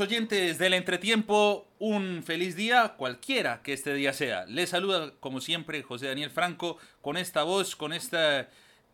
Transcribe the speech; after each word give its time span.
Oyentes 0.00 0.58
del 0.58 0.74
entretiempo, 0.74 1.66
un 1.78 2.22
feliz 2.22 2.54
día, 2.54 2.94
cualquiera 2.96 3.62
que 3.62 3.72
este 3.72 3.94
día 3.94 4.12
sea. 4.12 4.44
Les 4.46 4.70
saluda, 4.70 5.12
como 5.18 5.40
siempre, 5.40 5.82
José 5.82 6.06
Daniel 6.06 6.30
Franco, 6.30 6.78
con 7.00 7.16
esta 7.16 7.42
voz, 7.42 7.74
con 7.74 7.92
este 7.92 8.46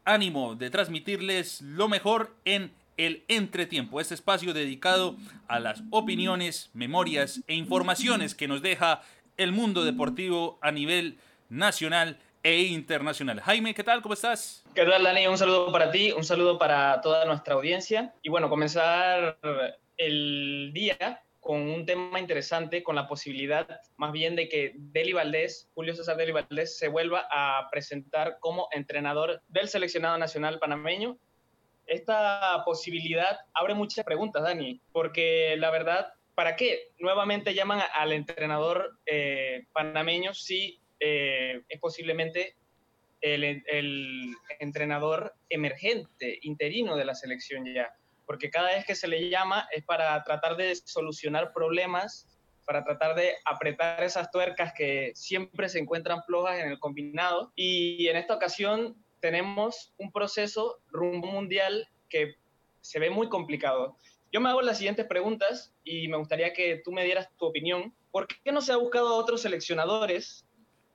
ánimo 0.04 0.54
de 0.54 0.70
transmitirles 0.70 1.60
lo 1.62 1.88
mejor 1.88 2.34
en 2.44 2.72
el 2.96 3.24
entretiempo, 3.28 4.00
este 4.00 4.14
espacio 4.14 4.54
dedicado 4.54 5.16
a 5.48 5.60
las 5.60 5.82
opiniones, 5.90 6.70
memorias 6.72 7.42
e 7.48 7.54
informaciones 7.54 8.34
que 8.34 8.48
nos 8.48 8.62
deja 8.62 9.02
el 9.36 9.52
mundo 9.52 9.84
deportivo 9.84 10.58
a 10.62 10.70
nivel 10.70 11.18
nacional 11.48 12.18
e 12.44 12.62
internacional. 12.64 13.40
Jaime, 13.40 13.74
¿qué 13.74 13.82
tal? 13.82 14.02
¿Cómo 14.02 14.12
estás? 14.12 14.62
¿Qué 14.74 14.84
tal, 14.84 15.02
Dani? 15.02 15.26
Un 15.26 15.38
saludo 15.38 15.72
para 15.72 15.90
ti, 15.90 16.12
un 16.12 16.22
saludo 16.22 16.58
para 16.58 17.00
toda 17.00 17.24
nuestra 17.24 17.54
audiencia. 17.54 18.14
Y 18.22 18.28
bueno, 18.28 18.50
comenzar 18.50 19.38
el 19.96 20.70
día 20.74 21.22
con 21.40 21.62
un 21.62 21.86
tema 21.86 22.20
interesante, 22.20 22.82
con 22.82 22.96
la 22.96 23.08
posibilidad 23.08 23.66
más 23.96 24.12
bien 24.12 24.36
de 24.36 24.48
que 24.50 24.72
Deli 24.76 25.14
Valdés, 25.14 25.70
Julio 25.74 25.94
César 25.94 26.18
Deli 26.18 26.32
Valdés, 26.32 26.78
se 26.78 26.88
vuelva 26.88 27.26
a 27.30 27.66
presentar 27.70 28.36
como 28.40 28.68
entrenador 28.72 29.42
del 29.48 29.68
seleccionado 29.68 30.18
nacional 30.18 30.58
panameño. 30.58 31.16
Esta 31.86 32.62
posibilidad 32.66 33.38
abre 33.54 33.74
muchas 33.74 34.04
preguntas, 34.04 34.42
Dani, 34.42 34.82
porque 34.92 35.56
la 35.58 35.70
verdad, 35.70 36.12
¿para 36.34 36.56
qué 36.56 36.92
nuevamente 36.98 37.54
llaman 37.54 37.80
al 37.94 38.12
entrenador 38.12 38.98
eh, 39.06 39.66
panameño 39.72 40.34
si 40.34 40.78
eh, 41.04 41.62
es 41.68 41.80
posiblemente 41.80 42.56
el, 43.20 43.62
el 43.66 44.34
entrenador 44.58 45.34
emergente, 45.50 46.38
interino 46.42 46.96
de 46.96 47.04
la 47.04 47.14
selección 47.14 47.66
ya? 47.66 47.94
porque 48.26 48.50
cada 48.50 48.68
vez 48.68 48.84
que 48.84 48.94
se 48.94 49.08
le 49.08 49.28
llama 49.28 49.68
es 49.72 49.84
para 49.84 50.22
tratar 50.24 50.56
de 50.56 50.74
solucionar 50.74 51.52
problemas, 51.52 52.28
para 52.66 52.84
tratar 52.84 53.14
de 53.14 53.34
apretar 53.44 54.02
esas 54.02 54.30
tuercas 54.30 54.72
que 54.74 55.12
siempre 55.14 55.68
se 55.68 55.78
encuentran 55.78 56.22
flojas 56.24 56.58
en 56.58 56.70
el 56.70 56.78
combinado. 56.78 57.52
Y 57.54 58.08
en 58.08 58.16
esta 58.16 58.34
ocasión 58.34 58.96
tenemos 59.20 59.94
un 59.98 60.10
proceso 60.10 60.80
rumbo 60.88 61.28
mundial 61.28 61.86
que 62.08 62.34
se 62.80 62.98
ve 62.98 63.10
muy 63.10 63.28
complicado. 63.28 63.96
Yo 64.32 64.40
me 64.40 64.48
hago 64.48 64.62
las 64.62 64.78
siguientes 64.78 65.06
preguntas 65.06 65.74
y 65.84 66.08
me 66.08 66.16
gustaría 66.16 66.52
que 66.52 66.80
tú 66.84 66.92
me 66.92 67.04
dieras 67.04 67.28
tu 67.36 67.46
opinión. 67.46 67.94
¿Por 68.10 68.26
qué 68.26 68.52
no 68.52 68.60
se 68.60 68.72
ha 68.72 68.76
buscado 68.76 69.08
a 69.08 69.16
otros 69.16 69.42
seleccionadores 69.42 70.43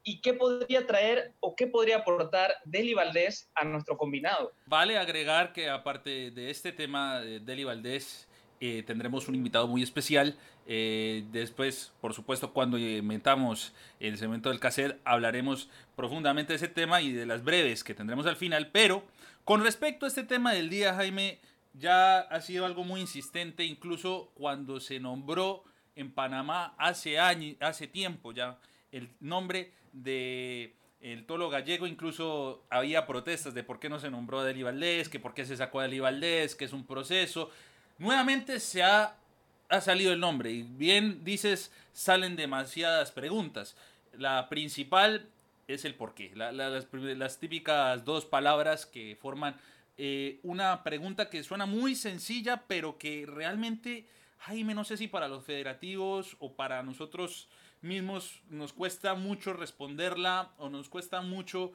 y 0.03 0.21
qué 0.21 0.33
podría 0.33 0.85
traer 0.87 1.33
o 1.39 1.55
qué 1.55 1.67
podría 1.67 1.97
aportar 1.97 2.51
Deli 2.65 2.93
Valdés 2.93 3.49
a 3.55 3.65
nuestro 3.65 3.97
combinado. 3.97 4.51
Vale 4.65 4.97
agregar 4.97 5.53
que 5.53 5.69
aparte 5.69 6.31
de 6.31 6.49
este 6.49 6.71
tema 6.71 7.19
de 7.19 7.39
Deli 7.39 7.63
Valdés, 7.63 8.27
eh, 8.61 8.83
tendremos 8.83 9.27
un 9.27 9.35
invitado 9.35 9.67
muy 9.67 9.83
especial. 9.83 10.37
Eh, 10.67 11.23
después, 11.31 11.93
por 12.01 12.13
supuesto, 12.13 12.51
cuando 12.53 12.77
inventamos 12.77 13.73
el 13.99 14.17
segmento 14.17 14.49
del 14.49 14.59
cassette, 14.59 14.99
hablaremos 15.05 15.69
profundamente 15.95 16.53
de 16.53 16.57
ese 16.57 16.67
tema 16.67 17.01
y 17.01 17.11
de 17.11 17.25
las 17.25 17.43
breves 17.43 17.83
que 17.83 17.93
tendremos 17.93 18.25
al 18.25 18.35
final. 18.35 18.69
Pero 18.71 19.03
con 19.45 19.63
respecto 19.63 20.05
a 20.05 20.09
este 20.09 20.23
tema 20.23 20.53
del 20.53 20.69
día, 20.69 20.93
Jaime, 20.93 21.39
ya 21.73 22.19
ha 22.19 22.41
sido 22.41 22.65
algo 22.65 22.83
muy 22.83 23.01
insistente, 23.01 23.63
incluso 23.63 24.31
cuando 24.35 24.79
se 24.79 24.99
nombró 24.99 25.63
en 25.95 26.11
Panamá 26.11 26.75
hace 26.77 27.19
años, 27.19 27.55
hace 27.59 27.87
tiempo 27.87 28.31
ya 28.31 28.59
el 28.91 29.09
nombre 29.19 29.73
de 29.93 30.73
el 31.01 31.25
Tolo 31.25 31.49
Gallego, 31.49 31.87
incluso 31.87 32.63
había 32.69 33.07
protestas 33.07 33.53
de 33.53 33.63
por 33.63 33.79
qué 33.79 33.89
no 33.89 33.99
se 33.99 34.09
nombró 34.09 34.39
a 34.39 34.43
Deli 34.43 34.63
Valdés, 34.63 35.07
que 35.07 35.19
por 35.19 35.33
qué 35.33 35.45
se 35.45 35.55
sacó 35.55 35.79
a 35.79 35.83
Deli 35.83 35.99
Valdés, 35.99 36.55
que 36.55 36.65
es 36.65 36.73
un 36.73 36.85
proceso. 36.85 37.49
Nuevamente 37.97 38.59
se 38.59 38.83
ha, 38.83 39.15
ha 39.69 39.81
salido 39.81 40.11
el 40.11 40.19
nombre 40.19 40.51
y 40.51 40.63
bien 40.63 41.23
dices, 41.23 41.71
salen 41.93 42.35
demasiadas 42.35 43.11
preguntas. 43.11 43.77
La 44.17 44.49
principal 44.49 45.27
es 45.67 45.85
el 45.85 45.95
por 45.95 46.15
qué, 46.15 46.31
las, 46.35 47.39
típicas 47.39 48.03
dos 48.03 48.25
palabras 48.25 48.85
que 48.85 49.15
forman 49.21 49.55
eh, 49.97 50.39
una 50.43 50.83
pregunta 50.83 51.29
que 51.29 51.43
suena 51.43 51.65
muy 51.65 51.95
sencilla, 51.95 52.63
pero 52.67 52.97
que 52.97 53.25
realmente, 53.27 54.05
Jaime, 54.39 54.73
no 54.73 54.83
sé 54.83 54.97
si 54.97 55.07
para 55.07 55.27
los 55.27 55.45
federativos 55.45 56.35
o 56.39 56.53
para 56.53 56.81
nosotros 56.83 57.47
mismos 57.81 58.41
nos 58.49 58.73
cuesta 58.73 59.15
mucho 59.15 59.53
responderla 59.53 60.51
o 60.57 60.69
nos 60.69 60.89
cuesta 60.89 61.21
mucho 61.21 61.73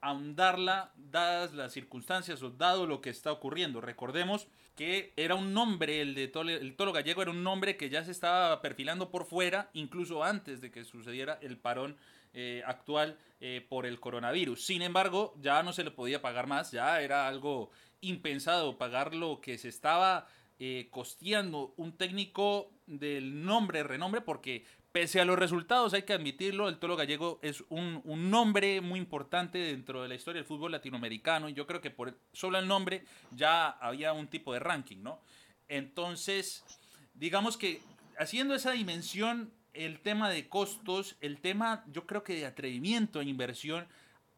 ahondarla 0.00 0.92
dadas 0.96 1.54
las 1.54 1.72
circunstancias 1.72 2.42
o 2.42 2.50
dado 2.50 2.86
lo 2.86 3.00
que 3.00 3.10
está 3.10 3.32
ocurriendo. 3.32 3.80
Recordemos 3.80 4.46
que 4.76 5.12
era 5.16 5.34
un 5.34 5.54
nombre, 5.54 6.00
el 6.00 6.14
de 6.14 6.28
Tolo, 6.28 6.52
el 6.52 6.76
Tolo 6.76 6.92
Gallego 6.92 7.22
era 7.22 7.30
un 7.30 7.42
nombre 7.42 7.76
que 7.76 7.88
ya 7.88 8.04
se 8.04 8.10
estaba 8.10 8.60
perfilando 8.60 9.10
por 9.10 9.24
fuera, 9.24 9.70
incluso 9.72 10.22
antes 10.22 10.60
de 10.60 10.70
que 10.70 10.84
sucediera 10.84 11.38
el 11.40 11.56
parón 11.56 11.96
eh, 12.34 12.62
actual 12.66 13.18
eh, 13.40 13.64
por 13.66 13.86
el 13.86 13.98
coronavirus. 13.98 14.64
Sin 14.64 14.82
embargo, 14.82 15.34
ya 15.40 15.62
no 15.62 15.72
se 15.72 15.84
le 15.84 15.90
podía 15.90 16.20
pagar 16.20 16.46
más, 16.46 16.70
ya 16.70 17.00
era 17.00 17.26
algo 17.26 17.70
impensado 18.02 18.76
pagar 18.76 19.14
lo 19.14 19.40
que 19.40 19.56
se 19.56 19.68
estaba 19.68 20.28
eh, 20.58 20.88
costeando 20.90 21.74
un 21.76 21.96
técnico 21.96 22.70
del 22.86 23.44
nombre, 23.44 23.82
renombre, 23.82 24.20
porque 24.20 24.64
pese 24.96 25.20
a 25.20 25.26
los 25.26 25.38
resultados, 25.38 25.92
hay 25.92 26.04
que 26.04 26.14
admitirlo, 26.14 26.70
el 26.70 26.78
Tolo 26.78 26.96
Gallego 26.96 27.38
es 27.42 27.62
un, 27.68 28.02
nombre 28.30 28.80
muy 28.80 28.98
importante 28.98 29.58
dentro 29.58 30.00
de 30.00 30.08
la 30.08 30.14
historia 30.14 30.40
del 30.40 30.48
fútbol 30.48 30.72
latinoamericano 30.72 31.50
y 31.50 31.52
yo 31.52 31.66
creo 31.66 31.82
que 31.82 31.90
por 31.90 32.18
solo 32.32 32.56
el 32.56 32.66
nombre 32.66 33.04
ya 33.30 33.68
había 33.68 34.14
un 34.14 34.26
tipo 34.28 34.54
de 34.54 34.58
ranking, 34.58 35.02
¿no? 35.02 35.20
Entonces, 35.68 36.64
digamos 37.12 37.58
que 37.58 37.82
haciendo 38.18 38.54
esa 38.54 38.70
dimensión, 38.70 39.52
el 39.74 40.00
tema 40.00 40.30
de 40.30 40.48
costos, 40.48 41.16
el 41.20 41.42
tema 41.42 41.84
yo 41.92 42.06
creo 42.06 42.22
que 42.22 42.36
de 42.36 42.46
atrevimiento 42.46 43.20
e 43.20 43.26
inversión 43.26 43.86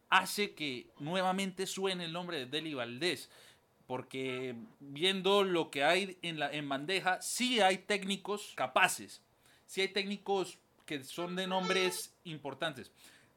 hace 0.08 0.56
que 0.56 0.90
nuevamente 0.98 1.68
suene 1.68 2.06
el 2.06 2.12
nombre 2.12 2.36
de 2.36 2.46
Deli 2.46 2.74
Valdés 2.74 3.30
porque 3.86 4.56
viendo 4.80 5.44
lo 5.44 5.70
que 5.70 5.84
hay 5.84 6.18
en, 6.22 6.40
la, 6.40 6.52
en 6.52 6.68
bandeja, 6.68 7.22
sí 7.22 7.60
hay 7.60 7.78
técnicos 7.78 8.54
capaces, 8.56 9.22
si 9.68 9.82
hay 9.82 9.88
técnicos 9.88 10.58
que 10.86 11.04
son 11.04 11.36
de 11.36 11.46
nombres 11.46 12.16
importantes. 12.24 12.90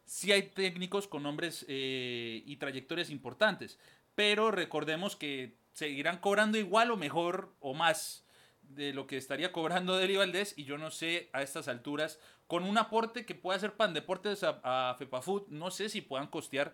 si 0.06 0.32
hay 0.32 0.44
técnicos 0.44 1.08
con 1.08 1.24
nombres 1.24 1.66
eh, 1.70 2.42
y 2.46 2.56
trayectorias 2.58 3.10
importantes. 3.10 3.78
Pero 4.16 4.52
recordemos 4.52 5.16
que 5.16 5.56
seguirán 5.72 6.18
cobrando 6.18 6.58
igual 6.58 6.92
o 6.92 6.98
mejor 6.98 7.54
o 7.60 7.74
más 7.74 8.26
de 8.62 8.94
lo 8.94 9.08
que 9.08 9.18
estaría 9.18 9.52
cobrando 9.52 9.98
Deli 9.98 10.18
Valdés. 10.18 10.54
Y 10.58 10.64
yo 10.64 10.78
no 10.78 10.92
sé 10.92 11.30
a 11.34 11.42
estas 11.44 11.68
alturas, 11.68 12.20
con 12.48 12.64
un 12.64 12.78
aporte 12.78 13.26
que 13.26 13.36
pueda 13.36 13.58
hacer 13.58 13.76
Pan 13.76 13.94
Deportes 13.94 14.44
a, 14.44 14.60
a 14.64 14.96
FEPAFUT, 14.96 15.48
no 15.50 15.72
sé 15.72 15.88
si 15.88 16.02
puedan 16.02 16.28
costear 16.28 16.74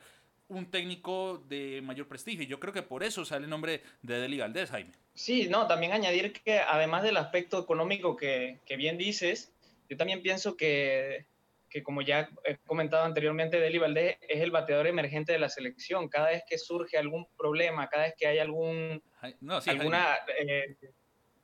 un 0.49 0.71
técnico 0.71 1.43
de 1.49 1.81
mayor 1.83 2.07
prestigio. 2.07 2.45
Yo 2.45 2.59
creo 2.59 2.73
que 2.73 2.81
por 2.81 3.03
eso 3.03 3.25
sale 3.25 3.45
el 3.45 3.49
nombre 3.49 3.81
de 4.01 4.19
Deli 4.19 4.39
Valdés, 4.39 4.69
Jaime. 4.69 4.91
Sí, 5.13 5.47
no, 5.49 5.67
también 5.67 5.91
añadir 5.91 6.33
que 6.33 6.59
además 6.59 7.03
del 7.03 7.17
aspecto 7.17 7.59
económico 7.59 8.15
que, 8.15 8.59
que 8.65 8.77
bien 8.77 8.97
dices, 8.97 9.51
yo 9.89 9.97
también 9.97 10.21
pienso 10.21 10.55
que, 10.55 11.25
que, 11.69 11.83
como 11.83 12.01
ya 12.01 12.29
he 12.45 12.57
comentado 12.57 13.03
anteriormente, 13.03 13.59
Deli 13.59 13.77
Valdés 13.77 14.17
es 14.21 14.41
el 14.41 14.51
bateador 14.51 14.87
emergente 14.87 15.33
de 15.33 15.39
la 15.39 15.49
selección. 15.49 16.07
Cada 16.07 16.29
vez 16.29 16.43
que 16.47 16.57
surge 16.57 16.97
algún 16.97 17.27
problema, 17.37 17.87
cada 17.89 18.03
vez 18.03 18.13
que 18.17 18.27
hay 18.27 18.39
algún... 18.39 19.01
No, 19.41 19.59
sí, 19.61 19.69
alguna... 19.69 20.17
Eh, 20.39 20.77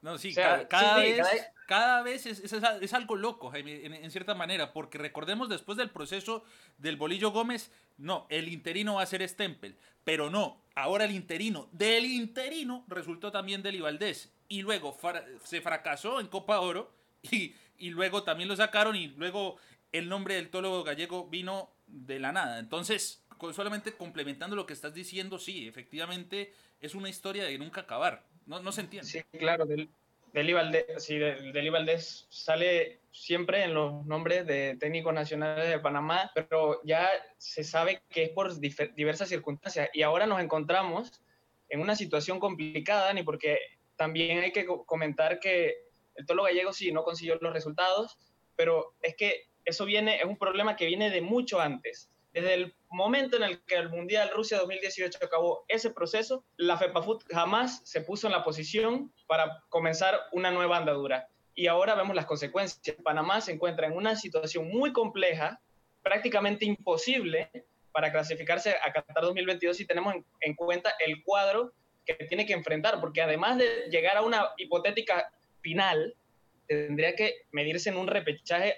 no, 0.02 0.18
sí, 0.18 0.34
cada, 0.34 0.58
vez, 0.58 0.68
cada, 0.68 0.98
vez, 0.98 1.52
es, 2.06 2.26
es, 2.26 2.94
algo 2.94 3.16
loco, 3.16 3.50
Jaime, 3.50 3.86
en, 3.86 4.12
cierta 4.12 4.36
manera, 4.36 4.74
porque 4.74 4.98
recordemos 4.98 5.50
después 5.50 5.78
del 5.78 5.90
proceso 5.90 6.44
del 6.78 6.98
Bolillo 6.98 7.32
Gómez, 7.32 7.72
no, 7.98 8.28
el 8.30 8.48
interino 8.48 8.96
va 8.96 9.04
a 9.04 9.08
ser 9.08 9.28
Stempel, 9.28 9.76
pero 10.04 10.30
no, 10.30 10.62
ahora 10.76 11.06
el 11.06 11.12
interino 11.12 11.70
del 11.72 12.06
interino 12.06 12.86
resultó 12.88 13.32
también 13.32 13.64
Deli 13.64 13.80
Valdés, 13.80 14.32
y 14.48 14.62
luego 14.62 14.98
se 15.44 15.62
fracasó 15.62 16.20
en 16.20 16.28
Copa 16.28 16.60
Oro, 16.60 16.92
y, 17.24 17.56
y 17.78 17.90
luego 17.90 18.24
también 18.24 18.50
lo 18.50 18.56
sacaron, 18.56 18.96
y 18.96 19.08
luego 19.08 19.58
el 19.92 20.10
nombre 20.10 20.36
del 20.36 20.50
tólogo 20.50 20.84
gallego 20.84 21.28
vino 21.28 21.70
de 21.88 22.20
la 22.20 22.32
nada. 22.32 22.60
Entonces, 22.60 23.24
solamente 23.54 23.94
complementando 23.94 24.56
lo 24.56 24.66
que 24.66 24.74
estás 24.74 24.94
diciendo, 24.94 25.40
sí, 25.40 25.68
efectivamente 25.68 26.54
es 26.80 26.96
una 26.96 27.10
historia 27.10 27.44
de 27.46 27.58
nunca 27.58 27.82
acabar. 27.82 28.26
No, 28.46 28.62
no 28.62 28.72
se 28.72 28.82
entiende. 28.82 29.10
Sí, 29.10 29.22
claro. 29.38 29.66
Del, 29.66 29.90
Deli 30.34 30.52
Valdés, 31.70 32.28
sale 32.30 33.00
siempre 33.12 33.64
en 33.64 33.76
los 33.76 34.04
nombres 34.06 34.48
de 34.48 34.76
técnicos 34.80 35.14
nacionales 35.14 35.70
de 35.70 35.80
Panamá, 35.80 36.32
pero 36.34 36.82
ya 36.84 37.08
se 37.38 37.64
sabe 37.64 38.02
que 38.10 38.24
es 38.24 38.30
por 38.32 38.52
diversas 38.60 39.30
circunstancias. 39.30 39.90
Y 39.94 40.02
ahora 40.02 40.26
nos 40.26 40.42
encontramos 40.42 41.22
en 41.70 41.82
una 41.82 41.96
situación 41.96 42.40
complicada, 42.40 43.06
Dani, 43.06 43.22
porque 43.22 43.60
también 43.96 44.40
hay 44.40 44.52
que 44.52 44.66
comentar 44.66 45.40
que 45.40 45.76
el 46.16 46.26
Tolo 46.26 46.44
Gallego 46.44 46.74
sí 46.74 46.92
no 46.92 47.04
consiguió 47.04 47.38
los 47.40 47.54
resultados, 47.54 48.18
pero 48.56 48.96
es 49.04 49.16
que 49.16 49.48
eso 49.66 49.86
viene, 49.86 50.18
es 50.18 50.26
un 50.26 50.38
problema 50.38 50.76
que 50.76 50.88
viene 50.88 51.12
de 51.12 51.22
mucho 51.22 51.60
antes. 51.60 52.10
Desde 52.34 52.56
el 52.56 52.74
momento 52.94 53.38
en 53.38 53.44
el 53.44 53.62
que 53.64 53.76
el 53.76 53.90
Mundial 53.90 54.30
Rusia 54.34 54.60
2018 54.60 55.18
acabó 55.22 55.66
ese 55.68 55.90
proceso, 55.90 56.46
la 56.58 56.78
FEPAFUT 56.78 57.24
jamás 57.32 57.82
se 57.84 58.02
puso 58.02 58.28
en 58.28 58.34
la 58.34 58.44
posición 58.44 59.12
para 59.28 59.64
comenzar 59.70 60.20
una 60.32 60.52
nueva 60.52 60.78
andadura. 60.78 61.28
Y 61.56 61.68
ahora 61.68 61.96
vemos 61.96 62.16
las 62.16 62.26
consecuencias. 62.26 62.96
Panamá 63.04 63.42
se 63.42 63.52
encuentra 63.52 63.88
en 63.88 63.94
una 63.94 64.16
situación 64.16 64.70
muy 64.70 64.94
compleja, 64.94 65.60
prácticamente 66.02 66.66
imposible 66.66 67.50
para 67.92 68.12
clasificarse 68.12 68.76
a 68.84 68.92
Qatar 68.92 69.24
2022 69.24 69.78
si 69.78 69.86
tenemos 69.86 70.16
en, 70.42 70.56
cuenta 70.56 70.94
el 71.06 71.24
cuadro 71.24 71.74
que 72.06 72.14
tiene 72.14 72.46
que 72.46 72.54
enfrentar, 72.54 73.00
porque 73.00 73.22
además 73.22 73.58
de 73.58 73.88
llegar 73.90 74.18
a 74.18 74.22
una 74.22 74.50
hipotética 74.58 75.32
final, 75.62 76.16
tendría 76.68 77.16
que 77.16 77.46
medirse 77.52 77.90
en 77.90 77.98
un 77.98 78.08
repechaje 78.08 78.76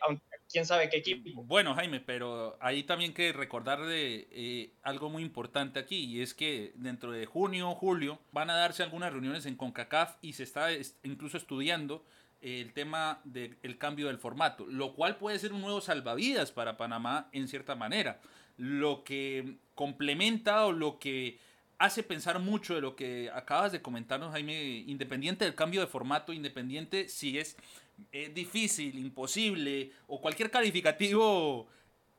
quién 0.55 0.65
sabe 0.65 0.87
qué 0.87 0.99
equipo. 0.99 1.43
Bueno, 1.43 1.75
Jaime, 1.75 1.99
pero 1.99 2.55
ahí 2.61 2.83
también 2.83 3.13
que 3.13 3.33
recordar 3.33 3.85
de 3.85 4.25
eh, 4.31 4.69
algo 4.83 5.09
muy 5.09 5.21
importante 5.21 5.79
aquí, 5.79 6.05
y 6.05 6.21
es 6.21 6.33
que 6.33 6.71
dentro 6.75 7.11
de 7.11 7.25
junio 7.25 7.71
o 7.71 7.75
julio 7.75 8.19
van 8.31 8.49
a 8.49 8.55
darse 8.55 8.81
algunas 8.81 9.11
reuniones 9.11 9.45
en 9.45 9.57
CONCACAF 9.57 10.15
y 10.21 10.31
se 10.31 10.43
está 10.43 10.69
incluso 11.03 11.35
estudiando 11.35 12.05
el 12.39 12.71
tema 12.71 13.19
del 13.25 13.77
cambio 13.77 14.07
del 14.07 14.17
formato, 14.17 14.65
lo 14.65 14.93
cual 14.93 15.17
puede 15.17 15.39
ser 15.39 15.51
un 15.51 15.59
nuevo 15.59 15.81
salvavidas 15.81 16.53
para 16.53 16.77
Panamá 16.77 17.27
en 17.33 17.49
cierta 17.49 17.75
manera, 17.75 18.21
lo 18.55 19.03
que 19.03 19.57
complementa 19.73 20.65
o 20.65 20.71
lo 20.71 20.99
que 20.99 21.37
hace 21.79 22.01
pensar 22.01 22.39
mucho 22.39 22.75
de 22.75 22.81
lo 22.81 22.95
que 22.95 23.29
acabas 23.33 23.73
de 23.73 23.81
comentarnos, 23.81 24.31
Jaime, 24.31 24.85
independiente 24.87 25.43
del 25.43 25.55
cambio 25.55 25.81
de 25.81 25.87
formato, 25.87 26.31
independiente 26.31 27.09
si 27.09 27.39
es 27.39 27.57
eh, 28.11 28.31
difícil, 28.33 28.97
imposible 28.97 29.91
o 30.07 30.19
cualquier 30.19 30.51
calificativo 30.51 31.67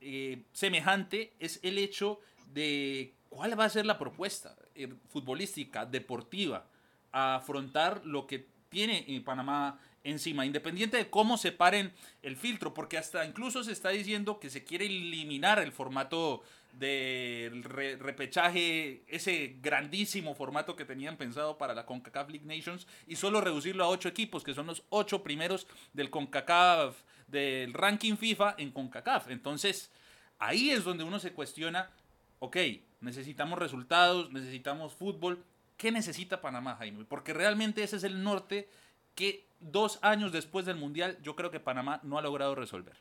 eh, 0.01 0.43
semejante, 0.53 1.33
es 1.39 1.61
el 1.63 1.79
hecho 1.79 2.21
de 2.53 3.15
cuál 3.29 3.59
va 3.59 3.65
a 3.65 3.71
ser 3.71 3.87
la 3.87 3.99
propuesta 3.99 4.57
eh, 4.75 4.93
futbolística, 5.09 5.87
deportiva, 5.87 6.67
a 7.13 7.37
afrontar 7.37 8.05
lo 8.05 8.27
que 8.27 8.47
tiene 8.69 9.05
en 9.09 9.25
Panamá 9.25 9.79
encima, 10.05 10.47
independiente 10.47 10.97
de 10.97 11.11
cómo 11.11 11.37
se 11.37 11.53
paren 11.53 11.93
el 12.23 12.37
filtro, 12.37 12.73
porque 12.73 12.99
hasta 12.99 13.25
incluso 13.25 13.65
se 13.65 13.73
está 13.73 13.91
diciendo 13.91 14.39
que 14.39 14.51
se 14.51 14.65
quiere 14.65 14.87
eliminar 14.87 15.59
el 15.59 15.73
formato 15.73 16.43
del 16.79 17.65
repechaje, 17.65 19.03
ese 19.09 19.57
grandísimo 19.61 20.35
formato 20.35 20.77
que 20.77 20.85
tenían 20.85 21.17
pensado 21.17 21.57
para 21.57 21.75
la 21.75 21.87
CONCACAF 21.87 22.29
League 22.31 22.47
Nations 22.47 22.87
y 23.07 23.17
solo 23.17 23.41
reducirlo 23.41 23.85
a 23.85 23.89
ocho 23.89 24.09
equipos, 24.09 24.45
que 24.45 24.55
son 24.55 24.67
los 24.67 24.83
ocho 24.91 25.23
primeros 25.23 25.67
del 25.95 26.11
CONCACAF, 26.11 26.97
del 27.29 27.73
ranking 27.73 28.17
FIFA 28.17 28.57
en 28.59 28.71
CONCACAF. 28.73 29.31
Entonces, 29.31 29.91
ahí 30.39 30.71
es 30.71 30.85
donde 30.85 31.05
uno 31.05 31.19
se 31.19 31.33
cuestiona, 31.33 31.91
ok, 32.41 32.57
necesitamos 33.01 33.59
resultados, 33.59 34.31
necesitamos 34.33 34.95
fútbol, 34.95 35.43
¿qué 35.79 35.91
necesita 35.91 36.43
Panamá, 36.43 36.77
Jaime? 36.77 37.07
Porque 37.07 37.33
realmente 37.33 37.83
ese 37.83 37.97
es 37.97 38.05
el 38.05 38.23
norte 38.23 38.69
que 39.15 39.47
dos 39.61 39.99
años 40.03 40.31
después 40.31 40.67
del 40.67 40.77
Mundial 40.77 41.19
yo 41.23 41.37
creo 41.37 41.51
que 41.51 41.61
Panamá 41.61 42.01
no 42.03 42.19
ha 42.19 42.23
logrado 42.23 42.55
resolver. 42.55 42.97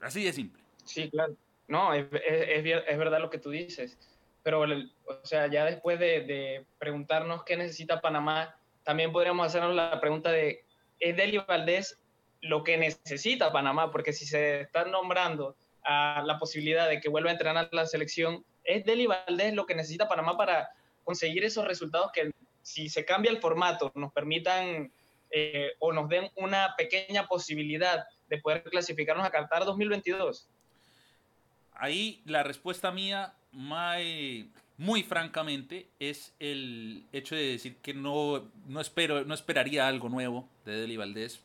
Así 0.00 0.24
de 0.24 0.32
simple. 0.32 0.62
Sí, 0.84 1.08
claro. 1.08 1.36
No, 1.68 1.92
es, 1.94 2.06
es, 2.12 2.98
verdad 2.98 3.20
lo 3.20 3.30
que 3.30 3.38
tú 3.38 3.50
dices. 3.50 3.98
Pero, 4.42 4.62
o 4.62 5.26
sea, 5.26 5.48
ya 5.48 5.64
después 5.64 5.98
de, 5.98 6.20
de, 6.20 6.66
preguntarnos 6.78 7.42
qué 7.44 7.56
necesita 7.56 8.00
Panamá, 8.00 8.56
también 8.84 9.12
podríamos 9.12 9.46
hacernos 9.46 9.74
la 9.74 10.00
pregunta 10.00 10.30
de, 10.30 10.64
¿es 11.00 11.16
Deli 11.16 11.38
Valdés 11.38 11.98
lo 12.40 12.62
que 12.62 12.76
necesita 12.76 13.52
Panamá? 13.52 13.90
Porque 13.90 14.12
si 14.12 14.26
se 14.26 14.60
está 14.60 14.84
nombrando 14.84 15.56
a 15.82 16.22
la 16.24 16.38
posibilidad 16.38 16.88
de 16.88 17.00
que 17.00 17.08
vuelva 17.08 17.30
a 17.30 17.32
entrenar 17.32 17.68
la 17.72 17.86
selección, 17.86 18.44
¿es 18.62 18.84
Deli 18.84 19.06
Valdés 19.06 19.54
lo 19.54 19.66
que 19.66 19.74
necesita 19.74 20.08
Panamá 20.08 20.36
para 20.36 20.68
conseguir 21.02 21.44
esos 21.44 21.66
resultados 21.66 22.10
que 22.12 22.30
si 22.62 22.88
se 22.88 23.04
cambia 23.04 23.30
el 23.30 23.38
formato 23.38 23.92
nos 23.94 24.12
permitan 24.12 24.92
eh, 25.30 25.72
o 25.78 25.92
nos 25.92 26.08
den 26.08 26.28
una 26.36 26.74
pequeña 26.76 27.26
posibilidad 27.26 28.04
de 28.28 28.38
poder 28.38 28.64
clasificarnos 28.64 29.26
a 29.26 29.30
Qatar 29.30 29.64
2022? 29.64 30.48
Ahí 31.78 32.22
la 32.24 32.42
respuesta 32.42 32.90
mía, 32.90 33.34
muy, 33.52 34.50
muy 34.78 35.02
francamente, 35.02 35.88
es 35.98 36.34
el 36.38 37.04
hecho 37.12 37.34
de 37.34 37.52
decir 37.52 37.76
que 37.76 37.94
no, 37.94 38.50
no, 38.66 38.80
espero, 38.80 39.24
no 39.24 39.34
esperaría 39.34 39.88
algo 39.88 40.08
nuevo 40.08 40.48
de 40.64 40.80
Deli 40.80 40.96
Valdés. 40.96 41.40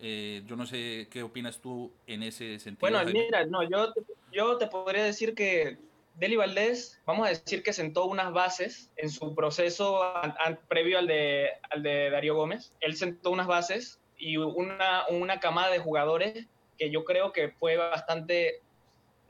Eh, 0.00 0.42
yo 0.46 0.56
no 0.56 0.66
sé 0.66 1.06
qué 1.10 1.22
opinas 1.22 1.60
tú 1.60 1.92
en 2.06 2.22
ese 2.22 2.58
sentido. 2.58 2.90
Bueno, 2.90 3.04
mira, 3.12 3.44
no, 3.46 3.62
yo, 3.62 3.92
yo 4.32 4.56
te 4.58 4.66
podría 4.66 5.04
decir 5.04 5.34
que 5.34 5.78
Deli 6.16 6.36
Valdés, 6.36 7.00
vamos 7.06 7.26
a 7.26 7.30
decir 7.30 7.62
que 7.62 7.72
sentó 7.72 8.06
unas 8.06 8.32
bases 8.32 8.90
en 8.96 9.10
su 9.10 9.34
proceso 9.34 10.02
previo 10.68 10.98
al 10.98 11.06
de, 11.06 11.50
al 11.70 11.82
de 11.82 12.10
Darío 12.10 12.34
Gómez. 12.34 12.72
Él 12.80 12.96
sentó 12.96 13.30
unas 13.30 13.46
bases 13.46 14.00
y 14.18 14.36
una, 14.36 15.06
una 15.08 15.40
camada 15.40 15.70
de 15.70 15.78
jugadores 15.78 16.46
que 16.78 16.90
yo 16.90 17.04
creo 17.04 17.32
que 17.32 17.50
fue 17.50 17.76
bastante 17.76 18.61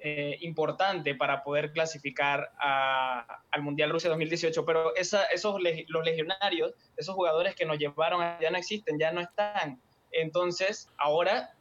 eh, 0.05 0.37
importante 0.41 1.15
para 1.15 1.45
poder 1.45 1.73
clasificar 1.73 2.51
al 2.59 3.63
Mundial 3.63 3.91
Rusia 3.91 4.11
2018. 4.11 4.65
Pero 4.65 4.95
esos 4.97 5.21
los 5.89 6.05
legionarios, 6.05 6.75
esos 6.97 7.15
jugadores 7.15 7.55
que 7.55 7.65
nos 7.65 7.79
llevaron 7.79 8.21
ya 8.41 8.51
no 8.51 8.59
existen, 8.59 8.99
ya 8.99 9.13
no 9.13 9.21
están. 9.21 9.81
Entonces, 10.11 10.91
ahora 10.99 11.55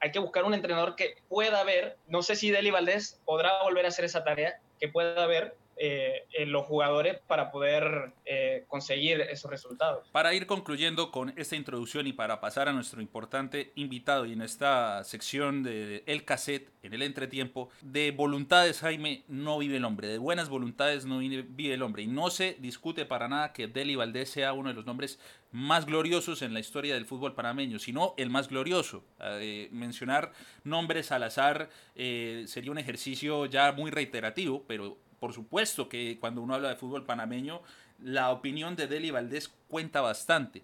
hay 0.00 0.10
que 0.10 0.18
buscar 0.18 0.44
un 0.44 0.54
entrenador 0.54 0.96
que 0.96 1.16
pueda 1.28 1.64
ver, 1.64 1.96
no 2.08 2.22
sé 2.22 2.36
si 2.36 2.50
Deli 2.50 2.70
Valdés 2.70 3.20
podrá 3.24 3.62
volver 3.62 3.84
a 3.86 3.88
hacer 3.88 4.04
esa 4.04 4.24
tarea, 4.24 4.60
que 4.78 4.88
pueda 4.88 5.26
ver 5.26 5.56
eh, 5.78 6.26
los 6.46 6.64
jugadores 6.64 7.18
para 7.26 7.50
poder 7.50 8.12
eh, 8.24 8.64
conseguir 8.66 9.20
esos 9.20 9.50
resultados. 9.50 10.08
Para 10.10 10.32
ir 10.32 10.46
concluyendo 10.46 11.10
con 11.10 11.34
esta 11.36 11.54
introducción 11.54 12.06
y 12.06 12.14
para 12.14 12.40
pasar 12.40 12.70
a 12.70 12.72
nuestro 12.72 13.02
importante 13.02 13.72
invitado 13.74 14.24
y 14.24 14.32
en 14.32 14.40
esta 14.40 15.04
sección 15.04 15.62
de 15.62 16.02
El 16.06 16.24
Cassette, 16.24 16.70
en 16.82 16.94
el 16.94 17.02
entretiempo, 17.02 17.68
de 17.82 18.10
voluntades, 18.10 18.80
Jaime, 18.80 19.24
no 19.28 19.58
vive 19.58 19.76
el 19.76 19.84
hombre, 19.84 20.08
de 20.08 20.16
buenas 20.16 20.48
voluntades 20.48 21.04
no 21.04 21.18
vive 21.18 21.74
el 21.74 21.82
hombre. 21.82 22.04
Y 22.04 22.06
no 22.06 22.30
se 22.30 22.56
discute 22.58 23.04
para 23.04 23.28
nada 23.28 23.52
que 23.52 23.68
Deli 23.68 23.96
Valdés 23.96 24.30
sea 24.30 24.54
uno 24.54 24.70
de 24.70 24.74
los 24.74 24.86
nombres 24.86 25.18
más 25.52 25.84
gloriosos 25.84 26.40
en 26.40 26.54
la 26.54 26.60
historia 26.60 26.94
del 26.94 27.04
fútbol 27.04 27.34
panameño, 27.34 27.78
sino 27.78 28.14
el 28.16 28.30
más 28.30 28.48
glorioso. 28.48 29.04
Eh, 29.20 29.68
mencionar 29.72 30.32
nombres 30.64 31.12
al 31.12 31.22
azar 31.22 31.68
sería 31.94 32.70
un 32.70 32.78
ejercicio 32.78 33.44
ya 33.46 33.72
muy 33.72 33.90
reiterativo, 33.90 34.64
pero 34.66 34.98
por 35.26 35.34
supuesto 35.34 35.88
que 35.88 36.18
cuando 36.20 36.40
uno 36.40 36.54
habla 36.54 36.68
de 36.68 36.76
fútbol 36.76 37.04
panameño, 37.04 37.60
la 38.00 38.30
opinión 38.30 38.76
de 38.76 38.86
Deli 38.86 39.10
Valdés 39.10 39.52
cuenta 39.66 40.00
bastante. 40.00 40.62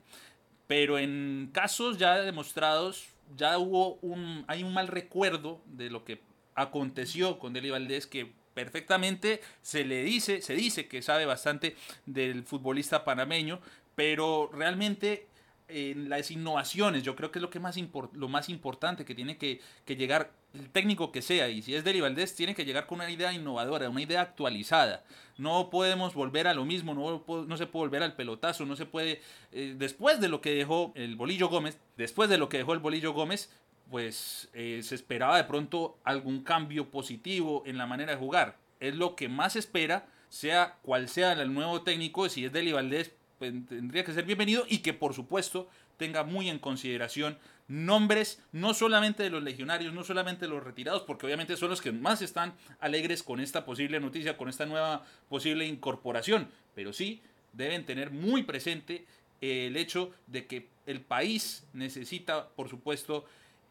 Pero 0.69 1.01
en 1.01 1.51
casos 1.53 1.99
ya 1.99 2.19
demostrados, 2.19 3.09
ya 3.37 3.59
hubo 3.59 3.95
un, 4.03 4.45
hay 4.47 4.63
un 4.63 4.73
mal 4.73 4.87
recuerdo 4.87 5.61
de 5.67 5.91
lo 5.91 6.05
que 6.05 6.21
aconteció 6.55 7.41
con 7.41 7.53
Deli 7.53 7.71
Valdés 7.71 8.07
que 8.07 8.31
perfectamente 8.55 9.41
se 9.63 9.85
le 9.85 10.05
dice, 10.05 10.43
se 10.43 10.55
dice 10.55 10.87
que 10.87 11.03
sabe 11.03 11.27
bastante 11.27 11.75
del 12.07 12.45
futbolista 12.45 13.05
panameño, 13.05 13.59
pero 13.97 14.49
realmente 14.53 15.27
en 15.73 16.09
las 16.09 16.31
innovaciones, 16.31 17.03
yo 17.03 17.17
creo 17.17 17.31
que 17.31 17.39
es 17.39 17.43
lo, 17.43 17.51
que 17.51 17.61
más 17.61 17.79
lo 18.13 18.29
más 18.29 18.49
importante 18.49 19.05
que 19.05 19.15
tiene 19.15 19.39
que, 19.39 19.61
llegar 19.87 20.31
el 20.55 20.69
técnico 20.69 21.11
que 21.13 21.23
sea, 21.23 21.49
y 21.49 21.63
si 21.63 21.75
es 21.75 21.83
Deli 21.83 22.01
Valdés, 22.01 22.35
tiene 22.35 22.55
que 22.55 22.65
llegar 22.65 22.87
con 22.87 23.01
una 23.01 23.11
idea 23.11 23.33
innovadora, 23.33 23.89
una 23.89 24.03
idea 24.03 24.21
actualizada. 24.21 25.05
No 25.39 25.71
podemos 25.71 26.15
volver 26.15 26.47
a 26.47 26.55
lo 26.55 26.65
mismo, 26.65 26.95
no, 26.95 27.25
no 27.47 27.57
se 27.57 27.67
puede 27.67 27.87
volver 27.87 28.03
al 28.03 28.15
pelotazo, 28.15 28.67
no 28.67 28.77
se 28.77 28.87
puede... 28.87 29.23
Eh, 29.53 29.75
después 29.77 30.21
de 30.21 30.29
lo 30.29 30.41
que 30.41 30.55
dejó 30.55 30.93
el 30.95 31.17
Bolillo 31.17 31.49
Gómez, 31.49 31.79
después 31.97 32.29
de 32.29 32.39
lo 32.39 32.49
que 32.49 32.59
dejó 32.59 32.75
el 32.75 32.81
Bolillo 32.81 33.13
Gómez, 33.13 33.51
pues 33.91 34.49
eh, 34.53 34.81
se 34.83 34.95
esperaba 34.95 35.37
de 35.37 35.45
pronto 35.45 35.99
algún 36.05 36.43
cambio 36.43 36.91
positivo 36.91 37.63
en 37.67 37.79
la 37.79 37.87
manera 37.87 38.13
de 38.13 38.19
jugar. 38.19 38.59
Es 38.81 38.95
lo 38.95 39.17
que 39.17 39.29
más 39.29 39.57
espera, 39.57 40.07
sea 40.29 40.79
cual 40.83 41.09
sea 41.09 41.33
el 41.33 41.53
nuevo 41.53 41.83
técnico, 41.83 42.29
si 42.29 42.45
es 42.45 42.53
Deli 42.53 42.73
Valdés, 42.73 43.13
tendría 43.51 44.05
que 44.05 44.13
ser 44.13 44.25
bienvenido 44.25 44.65
y 44.69 44.79
que 44.79 44.93
por 44.93 45.15
supuesto 45.15 45.69
tenga 45.97 46.25
muy 46.25 46.49
en 46.49 46.59
consideración 46.59 47.39
nombres 47.69 48.43
no 48.53 48.75
solamente 48.75 49.23
de 49.23 49.31
los 49.31 49.43
legionarios, 49.43 49.95
no 49.95 50.05
solamente 50.05 50.47
de 50.47 50.51
los 50.51 50.63
retirados, 50.63 51.03
porque 51.03 51.27
obviamente 51.27 51.57
son 51.57 51.71
los 51.71 51.81
que 51.81 51.93
más 51.93 52.23
están 52.23 52.55
alegres 52.81 53.23
con 53.23 53.41
esta 53.41 53.65
posible 53.65 54.01
noticia, 54.01 54.37
con 54.37 54.49
esta 54.49 54.67
nueva 54.67 55.05
posible 55.29 55.67
incorporación, 55.67 56.49
pero 56.75 56.93
sí 56.93 57.23
deben 57.53 57.85
tener 57.85 58.11
muy 58.11 58.43
presente 58.43 59.07
el 59.41 59.77
hecho 59.77 60.13
de 60.27 60.47
que 60.47 60.69
el 60.87 61.01
país 61.01 61.67
necesita, 61.73 62.49
por 62.51 62.69
supuesto, 62.69 63.25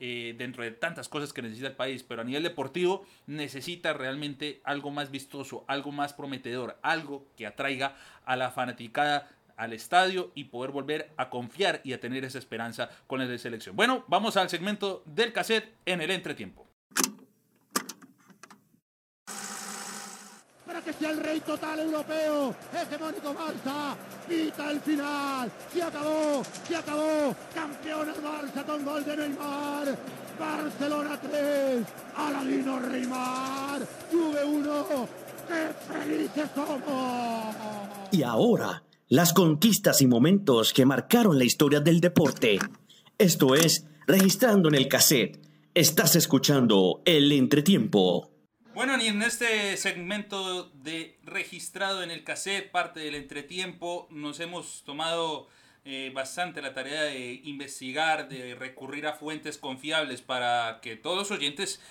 eh, 0.03 0.33
dentro 0.35 0.63
de 0.63 0.71
tantas 0.71 1.07
cosas 1.07 1.31
que 1.31 1.43
necesita 1.43 1.67
el 1.67 1.75
país, 1.75 2.01
pero 2.01 2.21
a 2.21 2.23
nivel 2.23 2.41
deportivo 2.41 3.05
necesita 3.27 3.93
realmente 3.93 4.59
algo 4.63 4.89
más 4.89 5.11
vistoso, 5.11 5.63
algo 5.67 5.91
más 5.91 6.13
prometedor, 6.13 6.79
algo 6.81 7.27
que 7.37 7.45
atraiga 7.45 7.95
a 8.25 8.35
la 8.35 8.49
fanaticada 8.49 9.29
al 9.61 9.73
estadio 9.73 10.31
y 10.33 10.45
poder 10.45 10.71
volver 10.71 11.13
a 11.17 11.29
confiar 11.29 11.81
y 11.83 11.93
a 11.93 11.99
tener 11.99 12.25
esa 12.25 12.39
esperanza 12.39 12.89
con 13.05 13.19
la 13.19 13.37
selección. 13.37 13.75
Bueno, 13.75 14.03
vamos 14.07 14.35
al 14.35 14.49
segmento 14.49 15.03
del 15.05 15.31
cassette 15.31 15.75
en 15.85 16.01
el 16.01 16.09
entretiempo. 16.09 16.67
Para 20.65 20.81
que 20.81 20.91
sea 20.93 21.11
el 21.11 21.19
rey 21.19 21.39
total 21.41 21.79
europeo, 21.79 22.55
hegemónico 22.73 23.35
Barça, 23.35 23.95
pita 24.27 24.71
el 24.71 24.81
final, 24.81 25.51
se 25.71 25.83
acabó, 25.83 26.43
se 26.67 26.75
acabó, 26.75 27.35
campeón 27.53 28.09
el 28.09 28.23
Barça 28.23 28.65
con 28.65 28.83
gol 28.83 29.05
de 29.05 29.17
Neymar, 29.17 29.95
Barcelona 30.39 31.19
3, 31.21 31.85
Aladino 32.17 32.79
Reymar, 32.79 33.81
Juve 34.11 34.43
1, 34.43 35.07
¡qué 35.47 35.93
felices 35.93 36.49
somos! 36.55 37.55
Y 38.11 38.23
ahora 38.23 38.81
las 39.11 39.33
conquistas 39.33 40.01
y 40.01 40.07
momentos 40.07 40.71
que 40.71 40.85
marcaron 40.85 41.37
la 41.37 41.43
historia 41.43 41.81
del 41.81 41.99
deporte. 41.99 42.59
Esto 43.17 43.55
es 43.55 43.85
Registrando 44.07 44.69
en 44.69 44.75
el 44.75 44.87
Cassette. 44.87 45.37
Estás 45.73 46.15
escuchando 46.15 47.01
El 47.03 47.29
Entretiempo. 47.33 48.31
Bueno, 48.73 48.97
y 49.03 49.07
en 49.07 49.21
este 49.21 49.75
segmento 49.75 50.69
de 50.75 51.19
registrado 51.25 52.03
en 52.03 52.09
el 52.09 52.23
cassette, 52.23 52.71
parte 52.71 53.01
del 53.01 53.15
entretiempo, 53.15 54.07
nos 54.11 54.39
hemos 54.39 54.85
tomado 54.85 55.49
eh, 55.83 56.09
bastante 56.15 56.61
la 56.61 56.73
tarea 56.73 57.01
de 57.01 57.41
investigar, 57.43 58.29
de 58.29 58.55
recurrir 58.55 59.07
a 59.07 59.13
fuentes 59.13 59.57
confiables 59.57 60.21
para 60.21 60.79
que 60.81 60.95
todos 60.95 61.17
los 61.17 61.31
oyentes 61.31 61.81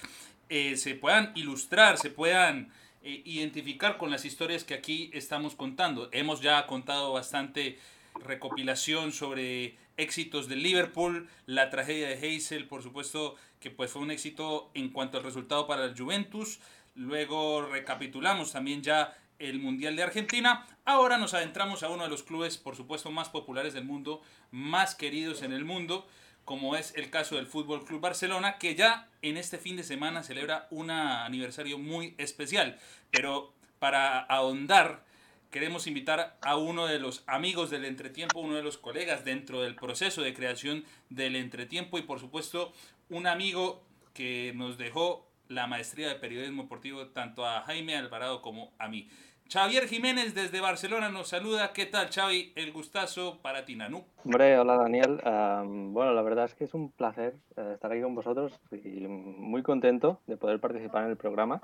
eh, 0.48 0.78
se 0.78 0.94
puedan 0.94 1.32
ilustrar, 1.34 1.98
se 1.98 2.08
puedan 2.08 2.72
eh, 3.02 3.22
identificar 3.24 3.96
con 3.96 4.10
las 4.10 4.24
historias 4.24 4.64
que 4.64 4.74
aquí 4.74 5.10
estamos 5.14 5.54
contando. 5.54 6.08
Hemos 6.12 6.40
ya 6.40 6.66
contado 6.66 7.12
bastante 7.12 7.78
recopilación 8.24 9.12
sobre 9.12 9.76
éxitos 9.96 10.48
de 10.48 10.56
Liverpool, 10.56 11.28
la 11.46 11.70
tragedia 11.70 12.08
de 12.08 12.14
Hazel, 12.14 12.66
por 12.66 12.82
supuesto, 12.82 13.36
que 13.58 13.70
pues 13.70 13.90
fue 13.90 14.02
un 14.02 14.10
éxito 14.10 14.70
en 14.74 14.90
cuanto 14.90 15.18
al 15.18 15.24
resultado 15.24 15.66
para 15.66 15.84
el 15.84 15.98
Juventus. 15.98 16.60
Luego 16.94 17.62
recapitulamos 17.62 18.52
también 18.52 18.82
ya 18.82 19.16
el 19.38 19.58
Mundial 19.58 19.96
de 19.96 20.02
Argentina. 20.02 20.66
Ahora 20.84 21.18
nos 21.18 21.34
adentramos 21.34 21.82
a 21.82 21.88
uno 21.88 22.04
de 22.04 22.10
los 22.10 22.22
clubes, 22.22 22.58
por 22.58 22.76
supuesto, 22.76 23.10
más 23.10 23.28
populares 23.28 23.72
del 23.72 23.84
mundo, 23.84 24.22
más 24.50 24.94
queridos 24.94 25.42
en 25.42 25.52
el 25.52 25.64
mundo, 25.64 26.06
como 26.50 26.74
es 26.74 26.92
el 26.96 27.10
caso 27.10 27.36
del 27.36 27.46
Fútbol 27.46 27.84
Club 27.84 28.00
Barcelona, 28.00 28.58
que 28.58 28.74
ya 28.74 29.08
en 29.22 29.36
este 29.36 29.56
fin 29.56 29.76
de 29.76 29.84
semana 29.84 30.24
celebra 30.24 30.66
un 30.72 30.90
aniversario 30.90 31.78
muy 31.78 32.16
especial. 32.18 32.76
Pero 33.12 33.54
para 33.78 34.18
ahondar, 34.18 35.04
queremos 35.52 35.86
invitar 35.86 36.36
a 36.42 36.56
uno 36.56 36.88
de 36.88 36.98
los 36.98 37.22
amigos 37.28 37.70
del 37.70 37.84
entretiempo, 37.84 38.40
uno 38.40 38.56
de 38.56 38.64
los 38.64 38.78
colegas 38.78 39.24
dentro 39.24 39.62
del 39.62 39.76
proceso 39.76 40.22
de 40.22 40.34
creación 40.34 40.84
del 41.08 41.36
entretiempo 41.36 42.00
y 42.00 42.02
por 42.02 42.18
supuesto 42.18 42.72
un 43.10 43.28
amigo 43.28 43.84
que 44.12 44.52
nos 44.56 44.76
dejó 44.76 45.30
la 45.46 45.68
maestría 45.68 46.08
de 46.08 46.16
periodismo 46.16 46.64
deportivo 46.64 47.06
tanto 47.10 47.46
a 47.46 47.62
Jaime 47.62 47.94
Alvarado 47.94 48.42
como 48.42 48.72
a 48.80 48.88
mí. 48.88 49.08
Xavier 49.52 49.88
Jiménez 49.88 50.32
desde 50.32 50.60
Barcelona 50.60 51.08
nos 51.08 51.26
saluda. 51.26 51.72
¿Qué 51.72 51.86
tal, 51.86 52.08
Xavi? 52.08 52.52
El 52.54 52.70
gustazo 52.70 53.40
para 53.42 53.64
ti, 53.64 53.74
Nanú. 53.74 54.04
Hombre, 54.24 54.56
hola, 54.56 54.76
Daniel. 54.76 55.20
bueno, 55.24 56.14
la 56.14 56.22
verdad 56.22 56.44
es 56.44 56.54
que 56.54 56.62
es 56.62 56.72
un 56.72 56.92
placer 56.92 57.34
eh, 57.56 57.72
estar 57.74 57.90
aquí 57.90 58.00
con 58.00 58.14
vosotros 58.14 58.52
y 58.70 59.08
muy 59.08 59.64
contento 59.64 60.20
de 60.28 60.36
poder 60.36 60.60
participar 60.60 61.02
en 61.02 61.10
el 61.10 61.16
programa. 61.16 61.60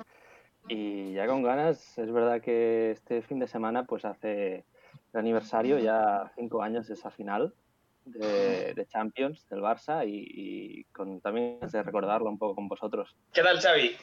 Y 0.69 1.13
ya 1.13 1.29
con 1.29 1.45
ganas, 1.45 1.97
es 1.97 2.11
verdad 2.11 2.41
que 2.41 2.91
este 2.91 3.23
fin 3.23 3.39
de 3.39 3.47
semana 3.47 3.85
pues 3.85 4.05
hace 4.05 4.65
el 5.13 5.21
aniversario, 5.21 5.79
ya 5.79 6.33
cinco 6.35 6.65
años 6.65 6.89
de 6.89 6.95
esa 6.95 7.13
final 7.13 7.55
de, 8.05 8.85
Champions 8.89 9.49
del 9.49 9.61
Barça 9.61 10.05
y, 10.05 10.83
con, 10.93 11.21
también 11.21 11.61
de 11.61 11.83
recordarlo 11.85 12.29
un 12.29 12.39
poco 12.39 12.57
con 12.57 12.67
vosotros. 12.67 13.15
¿Qué 13.33 13.43
tal, 13.43 13.61
Xavi? 13.61 13.95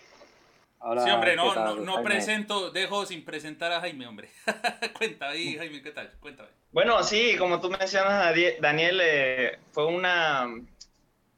Sí, 1.03 1.09
hombre, 1.09 1.35
no, 1.35 1.75
no, 1.75 2.03
presento, 2.03 2.71
dejo 2.71 3.05
sin 3.05 3.23
presentar 3.23 3.71
a 3.71 3.81
Jaime, 3.81 4.07
hombre. 4.07 4.29
Cuenta 4.97 5.29
ahí, 5.29 5.57
Jaime, 5.57 5.81
¿qué 5.81 5.91
tal? 5.91 6.11
Cuéntame. 6.19 6.49
Bueno, 6.71 7.03
sí, 7.03 7.35
como 7.37 7.61
tú 7.61 7.69
mencionas, 7.69 8.35
Daniel, 8.59 8.99
eh, 9.03 9.59
fue 9.71 9.85
una, 9.85 10.47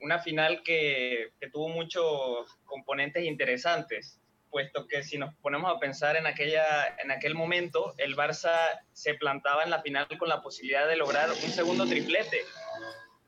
una 0.02 0.20
final 0.20 0.64
que, 0.64 1.32
que 1.40 1.50
tuvo 1.50 1.70
muchos 1.70 2.58
componentes 2.66 3.24
interesantes 3.24 4.20
puesto 4.56 4.88
que 4.88 5.04
si 5.04 5.18
nos 5.18 5.36
ponemos 5.36 5.70
a 5.70 5.80
pensar 5.80 6.16
en, 6.16 6.28
aquella, 6.28 6.96
en 7.04 7.12
aquel 7.12 7.36
momento, 7.36 7.94
el 7.98 8.16
Barça 8.16 8.56
se 8.94 9.14
plantaba 9.16 9.66
en 9.66 9.70
la 9.70 9.82
final 9.82 10.08
con 10.18 10.30
la 10.30 10.42
posibilidad 10.42 10.88
de 10.88 10.96
lograr 10.96 11.30
un 11.30 11.52
segundo 11.52 11.86
triplete. 11.86 12.40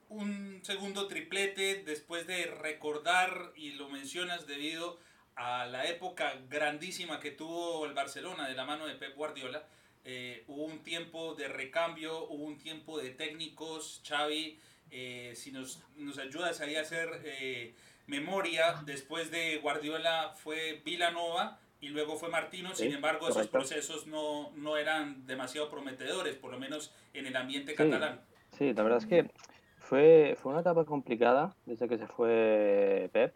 Un 0.07 0.61
segundo 0.63 1.09
triplete 1.09 1.83
después 1.83 2.27
de 2.27 2.45
recordar, 2.45 3.51
y 3.57 3.71
lo 3.71 3.89
mencionas 3.89 4.47
debido 4.47 4.99
a 5.37 5.67
la 5.67 5.85
época 5.85 6.33
grandísima 6.49 7.19
que 7.19 7.31
tuvo 7.31 7.85
el 7.85 7.93
Barcelona 7.93 8.47
de 8.47 8.55
la 8.55 8.65
mano 8.65 8.87
de 8.87 8.95
Pep 8.95 9.15
Guardiola, 9.15 9.63
eh, 10.03 10.43
hubo 10.47 10.63
un 10.63 10.79
tiempo 10.79 11.35
de 11.35 11.47
recambio, 11.47 12.27
hubo 12.27 12.43
un 12.43 12.57
tiempo 12.57 12.97
de 12.97 13.11
técnicos, 13.11 14.01
Xavi, 14.07 14.59
eh, 14.89 15.33
si 15.35 15.51
nos, 15.51 15.83
nos, 15.95 16.17
ayudas 16.17 16.59
ahí 16.61 16.75
a 16.75 16.81
hacer 16.81 17.21
eh, 17.23 17.75
memoria, 18.07 18.81
después 18.85 19.29
de 19.29 19.57
Guardiola 19.57 20.33
fue 20.35 20.81
Vilanova 20.83 21.59
y 21.81 21.89
luego 21.89 22.15
fue 22.15 22.29
Martino, 22.29 22.73
sin 22.73 22.93
embargo 22.93 23.29
esos 23.29 23.47
procesos 23.47 24.07
no, 24.07 24.51
no, 24.55 24.77
eran 24.77 25.27
demasiado 25.27 25.69
prometedores, 25.69 26.35
por 26.35 26.51
lo 26.51 26.57
menos 26.57 26.91
en 27.13 27.27
el 27.27 27.35
ambiente 27.35 27.75
catalán. 27.75 28.21
Sí, 28.57 28.73
la 28.73 28.81
verdad 28.81 28.99
es 28.99 29.05
que 29.05 29.29
fue, 29.77 30.35
fue 30.41 30.53
una 30.53 30.61
etapa 30.61 30.85
complicada 30.85 31.55
desde 31.65 31.87
que 31.87 31.97
se 31.97 32.07
fue 32.07 33.09
Pep, 33.13 33.35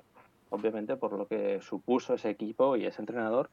obviamente 0.51 0.96
por 0.98 1.13
lo 1.13 1.27
que 1.27 1.60
supuso 1.62 2.13
ese 2.13 2.29
equipo 2.29 2.77
y 2.77 2.86
ese 2.86 3.01
entrenador. 3.01 3.50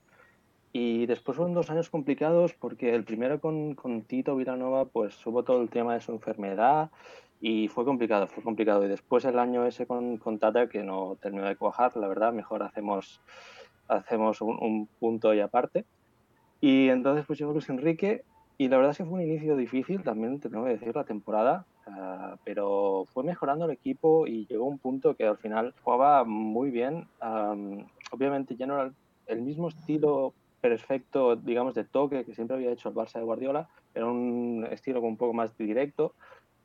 Y 0.72 1.06
después 1.06 1.36
fueron 1.36 1.54
dos 1.54 1.70
años 1.70 1.88
complicados 1.88 2.52
porque 2.52 2.94
el 2.94 3.04
primero 3.04 3.40
con, 3.40 3.74
con 3.74 4.02
Tito 4.02 4.36
Vilanova 4.36 4.84
pues 4.84 5.26
hubo 5.26 5.42
todo 5.42 5.62
el 5.62 5.70
tema 5.70 5.94
de 5.94 6.02
su 6.02 6.12
enfermedad 6.12 6.90
y 7.40 7.68
fue 7.68 7.84
complicado, 7.84 8.26
fue 8.26 8.42
complicado. 8.42 8.84
Y 8.84 8.88
después 8.88 9.24
el 9.24 9.38
año 9.38 9.64
ese 9.64 9.86
con, 9.86 10.18
con 10.18 10.38
Tata, 10.38 10.68
que 10.68 10.82
no 10.82 11.16
terminó 11.20 11.46
de 11.46 11.56
cuajar, 11.56 11.96
la 11.96 12.08
verdad, 12.08 12.32
mejor 12.32 12.62
hacemos, 12.62 13.20
hacemos 13.86 14.40
un, 14.40 14.88
punto 14.98 15.32
y 15.34 15.40
aparte. 15.40 15.84
Y 16.60 16.88
entonces 16.88 17.24
pues 17.26 17.38
llegó 17.38 17.52
Luis 17.52 17.68
Enrique 17.70 18.24
y 18.58 18.68
la 18.68 18.76
verdad 18.76 18.90
es 18.90 18.98
que 18.98 19.04
fue 19.04 19.14
un 19.14 19.22
inicio 19.22 19.56
difícil, 19.56 20.02
también 20.02 20.40
tengo 20.40 20.64
que 20.64 20.70
decir, 20.70 20.94
la 20.94 21.04
temporada, 21.04 21.64
ah, 21.88 22.36
pero 22.44 23.06
fue 23.12 23.24
mejorando 23.24 23.64
el 23.64 23.72
equipo 23.72 24.26
y 24.26 24.46
llegó 24.46 24.66
un 24.66 24.78
punto 24.78 25.14
que 25.14 25.26
al 25.26 25.38
final 25.38 25.74
jugaba 25.82 26.24
muy 26.24 26.70
bien. 26.70 27.08
obviamente 28.10 28.56
ya 28.56 28.66
no 28.66 28.74
era 28.74 28.92
el 29.26 29.42
mismo 29.42 29.68
estilo 29.68 30.34
perfecto, 30.60 31.36
digamos, 31.36 31.74
de 31.74 31.84
toque 31.84 32.24
que 32.24 32.34
siempre 32.34 32.56
había 32.56 32.72
hecho 32.72 32.88
el 32.88 32.94
Barça 32.94 33.18
de 33.18 33.24
Guardiola, 33.24 33.68
era 33.94 34.06
un 34.06 34.66
estilo 34.70 35.00
un 35.00 35.16
poco 35.16 35.32
más 35.32 35.56
directo, 35.56 36.14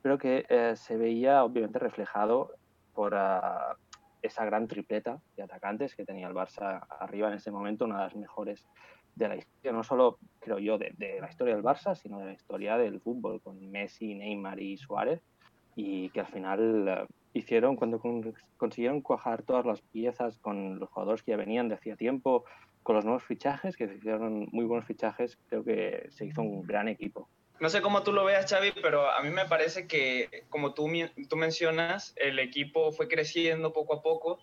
pero 0.02 0.18
que 0.18 0.46
eh, 0.50 0.74
se 0.76 0.98
veía 0.98 1.44
obviamente 1.44 1.80
reflejado 1.80 2.52
por 2.94 3.14
ah, 3.16 3.78
esa 4.22 4.46
gran 4.46 4.68
tripleta 4.68 5.20
de 5.36 5.44
atacantes 5.44 5.96
que 5.96 6.06
tenía 6.06 6.28
el 6.28 6.34
Barça 6.34 6.86
arriba 7.00 7.28
en 7.28 7.36
ese 7.36 7.52
momento, 7.52 7.86
una 7.86 7.98
de 7.98 8.04
las 8.04 8.16
mejores 8.16 8.66
de 9.16 9.28
la 9.28 9.36
historia, 9.36 9.72
no 9.72 9.84
solo 9.84 10.18
creo 10.40 10.60
yo 10.60 10.78
de, 10.78 10.94
la 11.20 11.30
historia 11.30 11.56
del 11.56 11.64
Barça, 11.64 11.96
sino 11.96 12.20
de 12.20 12.26
la 12.26 12.34
historia 12.34 12.78
del 12.78 13.00
fútbol, 13.00 13.42
con 13.42 13.72
Messi, 13.72 14.16
Neymar 14.16 14.60
y 14.60 14.78
Suárez, 14.78 15.22
y 15.76 16.10
que 16.10 16.20
al 16.20 16.28
final 16.28 16.88
eh, 16.88 17.06
hicieron, 17.34 17.76
cuando 17.76 18.02
consiguieron 18.58 19.02
cuajar 19.02 19.44
todas 19.44 19.66
las 19.66 19.82
piezas 19.82 20.38
con 20.40 20.80
los 20.80 20.90
jugadores 20.90 21.24
que 21.24 21.32
ya 21.32 21.38
venían 21.38 21.70
de 21.70 21.76
hacía 21.76 21.96
tiempo, 21.96 22.46
con 22.84 22.96
los 22.96 23.06
nuevos 23.06 23.24
fichajes, 23.24 23.78
que 23.78 23.88
se 23.88 23.96
hicieron 23.96 24.48
muy 24.52 24.66
buenos 24.66 24.86
fichajes, 24.86 25.38
creo 25.48 25.64
que 25.64 26.08
se 26.10 26.26
hizo 26.26 26.42
un 26.42 26.64
gran 26.64 26.88
equipo. 26.88 27.30
No 27.60 27.70
sé 27.70 27.82
cómo 27.82 28.04
tú 28.04 28.12
lo 28.12 28.26
veas, 28.26 28.50
Xavi, 28.50 28.74
pero 28.82 29.10
a 29.10 29.22
mí 29.22 29.30
me 29.30 29.46
parece 29.46 29.88
que, 29.88 30.44
como 30.50 30.74
tú, 30.74 30.90
tú 31.30 31.36
mencionas, 31.38 32.14
el 32.18 32.40
equipo 32.40 32.92
fue 32.92 33.08
creciendo 33.08 33.72
poco 33.72 33.96
a 33.96 34.02
poco. 34.02 34.40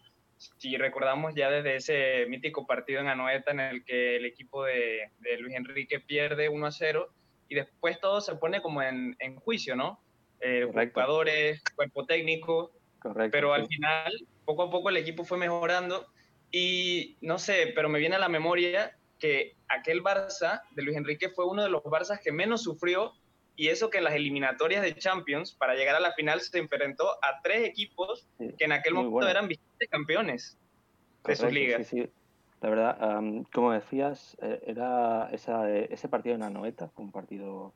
Si 0.57 0.75
recordamos 0.79 1.35
ya 1.35 1.51
desde 1.51 1.77
ese 1.77 2.27
mítico 2.27 2.67
partido 2.67 3.01
en 3.01 3.09
Anoeta 3.09 3.51
en 3.51 3.61
el 3.61 3.85
que 3.85 4.17
el 4.17 4.25
equipo 4.25 4.65
de, 4.65 5.11
Luis 5.39 5.55
Enrique 5.55 6.01
pierde 6.01 6.49
1 6.49 6.67
a 6.67 6.73
0 6.73 7.13
y 7.49 7.57
después 7.57 8.01
todo 8.01 8.23
se 8.23 8.37
pone 8.37 8.63
como 8.63 8.83
en, 8.83 9.17
juicio, 9.37 9.77
¿no? 9.77 10.01
Eh, 10.41 10.65
jugadores, 10.65 11.63
cuerpo 11.77 12.07
técnico. 12.07 12.73
Correcto, 13.01 13.33
pero 13.33 13.53
al 13.53 13.67
final, 13.67 14.13
poco 14.47 14.63
a 14.63 14.71
poco 14.71 14.89
el 14.89 14.97
equipo 14.97 15.25
fue 15.25 15.37
mejorando 15.37 16.07
y 16.51 17.19
no 17.21 17.39
sé, 17.39 17.73
pero 17.75 17.91
me 17.91 17.99
viene 17.99 18.17
a 18.17 18.21
la 18.21 18.29
memoria 18.31 18.97
que 19.19 19.57
aquel 19.69 20.03
Barça 20.03 20.63
de 20.71 20.83
Luis 20.83 20.97
Enrique 20.97 21.29
fue 21.29 21.47
uno 21.47 21.63
de 21.63 21.69
los 21.69 21.83
Barças 21.83 22.21
que 22.23 22.33
menos 22.33 22.63
sufrió 22.63 23.13
y 23.61 23.69
eso 23.69 23.91
que 23.91 23.99
en 23.99 24.05
las 24.05 24.15
eliminatorias 24.15 24.81
de 24.81 24.95
Champions 24.95 25.53
para 25.53 25.75
llegar 25.75 25.95
a 25.95 26.01
la 26.01 26.13
final 26.13 26.41
se 26.41 26.59
enfrentó 26.59 27.11
a 27.23 27.43
tres 27.43 27.69
equipos 27.69 28.27
que 28.39 28.65
en 28.65 28.73
aquel 28.73 28.95
momento 28.95 29.29
eran 29.29 29.49
vigentes 29.49 29.87
campeones 29.91 30.59
de 31.25 31.37
sus 31.37 31.53
ligas. 31.53 31.87
Sí, 31.87 32.05
sí. 32.05 32.11
La 32.63 32.71
verdad, 32.71 33.23
como 33.53 33.73
decías, 33.73 34.35
eh, 34.41 34.63
era 34.67 35.29
ese 35.31 36.09
partido 36.09 36.37
en 36.37 36.43
Anoeta, 36.43 36.89
fue 36.89 37.05
un 37.05 37.13
partido, 37.13 37.75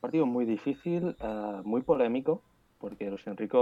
partido 0.00 0.24
muy 0.24 0.46
difícil, 0.46 1.14
ah, 1.20 1.60
muy 1.66 1.82
polémico, 1.82 2.42
porque 2.78 3.10
Luis 3.10 3.26
Enrique 3.26 3.58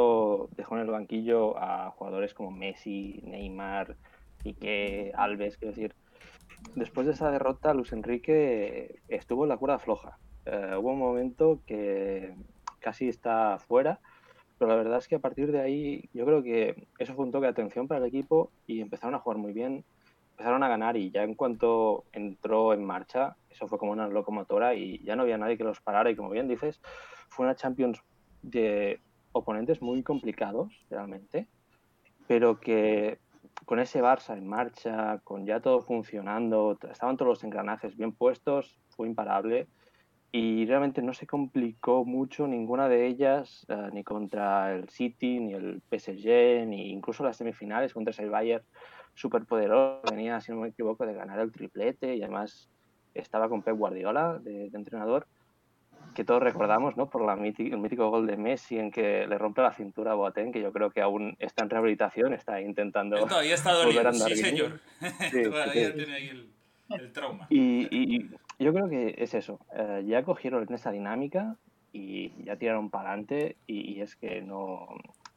dejó 0.56 0.76
en 0.76 0.82
el 0.82 0.90
banquillo 0.90 1.58
a 1.58 1.90
jugadores 1.90 2.34
como 2.34 2.52
Messi, 2.52 3.20
Neymar, 3.24 3.96
Piqué, 4.44 5.10
Alves, 5.12 5.56
quiero 5.56 5.74
decir, 5.74 5.96
después 6.76 7.08
de 7.08 7.14
esa 7.14 7.32
derrota, 7.32 7.74
Luis 7.74 7.92
Enrique 7.92 9.00
estuvo 9.08 9.42
en 9.42 9.48
la 9.48 9.56
cuerda 9.56 9.80
floja. 9.80 10.18
Eh, 10.50 10.76
hubo 10.78 10.92
un 10.92 10.98
momento 10.98 11.60
que 11.66 12.34
casi 12.80 13.06
está 13.06 13.58
fuera, 13.58 14.00
pero 14.56 14.70
la 14.70 14.76
verdad 14.76 14.96
es 14.96 15.06
que 15.06 15.16
a 15.16 15.18
partir 15.18 15.52
de 15.52 15.60
ahí 15.60 16.08
yo 16.14 16.24
creo 16.24 16.42
que 16.42 16.86
eso 16.98 17.14
fue 17.14 17.26
un 17.26 17.32
toque 17.32 17.44
de 17.44 17.50
atención 17.50 17.86
para 17.86 18.00
el 18.00 18.06
equipo 18.06 18.50
y 18.66 18.80
empezaron 18.80 19.14
a 19.14 19.18
jugar 19.18 19.36
muy 19.36 19.52
bien, 19.52 19.84
empezaron 20.32 20.62
a 20.62 20.68
ganar 20.68 20.96
y 20.96 21.10
ya 21.10 21.22
en 21.22 21.34
cuanto 21.34 22.04
entró 22.12 22.72
en 22.72 22.82
marcha, 22.82 23.36
eso 23.50 23.68
fue 23.68 23.78
como 23.78 23.92
una 23.92 24.08
locomotora 24.08 24.74
y 24.74 25.04
ya 25.04 25.16
no 25.16 25.22
había 25.22 25.36
nadie 25.36 25.58
que 25.58 25.64
los 25.64 25.80
parara 25.80 26.10
y 26.10 26.16
como 26.16 26.30
bien 26.30 26.48
dices, 26.48 26.80
fue 27.28 27.44
una 27.44 27.54
Champions 27.54 28.00
de 28.40 29.00
oponentes 29.32 29.82
muy 29.82 30.02
complicados 30.02 30.72
realmente, 30.88 31.46
pero 32.26 32.58
que 32.58 33.18
con 33.66 33.80
ese 33.80 34.00
Barça 34.00 34.34
en 34.34 34.48
marcha, 34.48 35.20
con 35.24 35.44
ya 35.44 35.60
todo 35.60 35.82
funcionando, 35.82 36.78
estaban 36.90 37.18
todos 37.18 37.28
los 37.28 37.44
engranajes 37.44 37.98
bien 37.98 38.12
puestos, 38.12 38.78
fue 38.88 39.08
imparable 39.08 39.68
y 40.30 40.66
realmente 40.66 41.00
no 41.00 41.14
se 41.14 41.26
complicó 41.26 42.04
mucho 42.04 42.46
ninguna 42.46 42.88
de 42.88 43.06
ellas, 43.06 43.64
eh, 43.68 43.88
ni 43.92 44.04
contra 44.04 44.74
el 44.74 44.88
City, 44.90 45.40
ni 45.40 45.54
el 45.54 45.80
PSG, 45.90 46.66
ni 46.66 46.90
incluso 46.90 47.24
las 47.24 47.38
semifinales 47.38 47.94
contra 47.94 48.12
el 48.22 48.30
Bayern, 48.30 48.64
súper 49.14 49.46
poderoso, 49.46 50.02
venía, 50.10 50.40
si 50.40 50.52
no 50.52 50.58
me 50.58 50.68
equivoco, 50.68 51.06
de 51.06 51.14
ganar 51.14 51.38
el 51.40 51.50
triplete 51.50 52.14
y 52.14 52.22
además 52.22 52.68
estaba 53.14 53.48
con 53.48 53.62
Pep 53.62 53.76
Guardiola 53.76 54.38
de, 54.38 54.66
entrenador, 54.66 55.26
que 56.14 56.24
todos 56.24 56.42
recordamos, 56.42 56.96
¿no? 56.96 57.08
Por 57.08 57.24
la 57.24 57.32
el 57.32 57.78
mítico 57.78 58.10
gol 58.10 58.26
de 58.26 58.36
Messi 58.36 58.78
en 58.78 58.90
que 58.90 59.26
le 59.26 59.38
rompe 59.38 59.62
la 59.62 59.72
cintura 59.72 60.12
a 60.12 60.14
Boateng, 60.14 60.52
que 60.52 60.60
yo 60.60 60.72
creo 60.72 60.90
que 60.90 61.00
aún 61.00 61.36
está 61.38 61.64
en 61.64 61.70
rehabilitación, 61.70 62.34
está 62.34 62.60
intentando 62.60 63.16
todavía 63.26 63.54
está 63.54 63.84
volver 63.84 64.06
a 64.06 64.10
andar 64.10 64.30
sí, 64.30 64.36
señor. 64.36 64.80
todavía 65.50 65.94
tiene 65.94 66.14
ahí 66.14 66.28
el, 66.28 66.50
el 66.90 67.12
trauma. 67.12 67.46
Y, 67.50 68.30
yo 68.58 68.72
creo 68.72 68.88
que 68.88 69.14
es 69.18 69.34
eso. 69.34 69.60
Eh, 69.74 70.04
ya 70.06 70.22
cogieron 70.22 70.66
esa 70.72 70.90
dinámica 70.90 71.56
y 71.92 72.32
ya 72.44 72.56
tiraron 72.56 72.90
para 72.90 73.10
adelante 73.10 73.56
y, 73.66 74.00
es 74.00 74.16
que 74.16 74.42
no, 74.42 74.88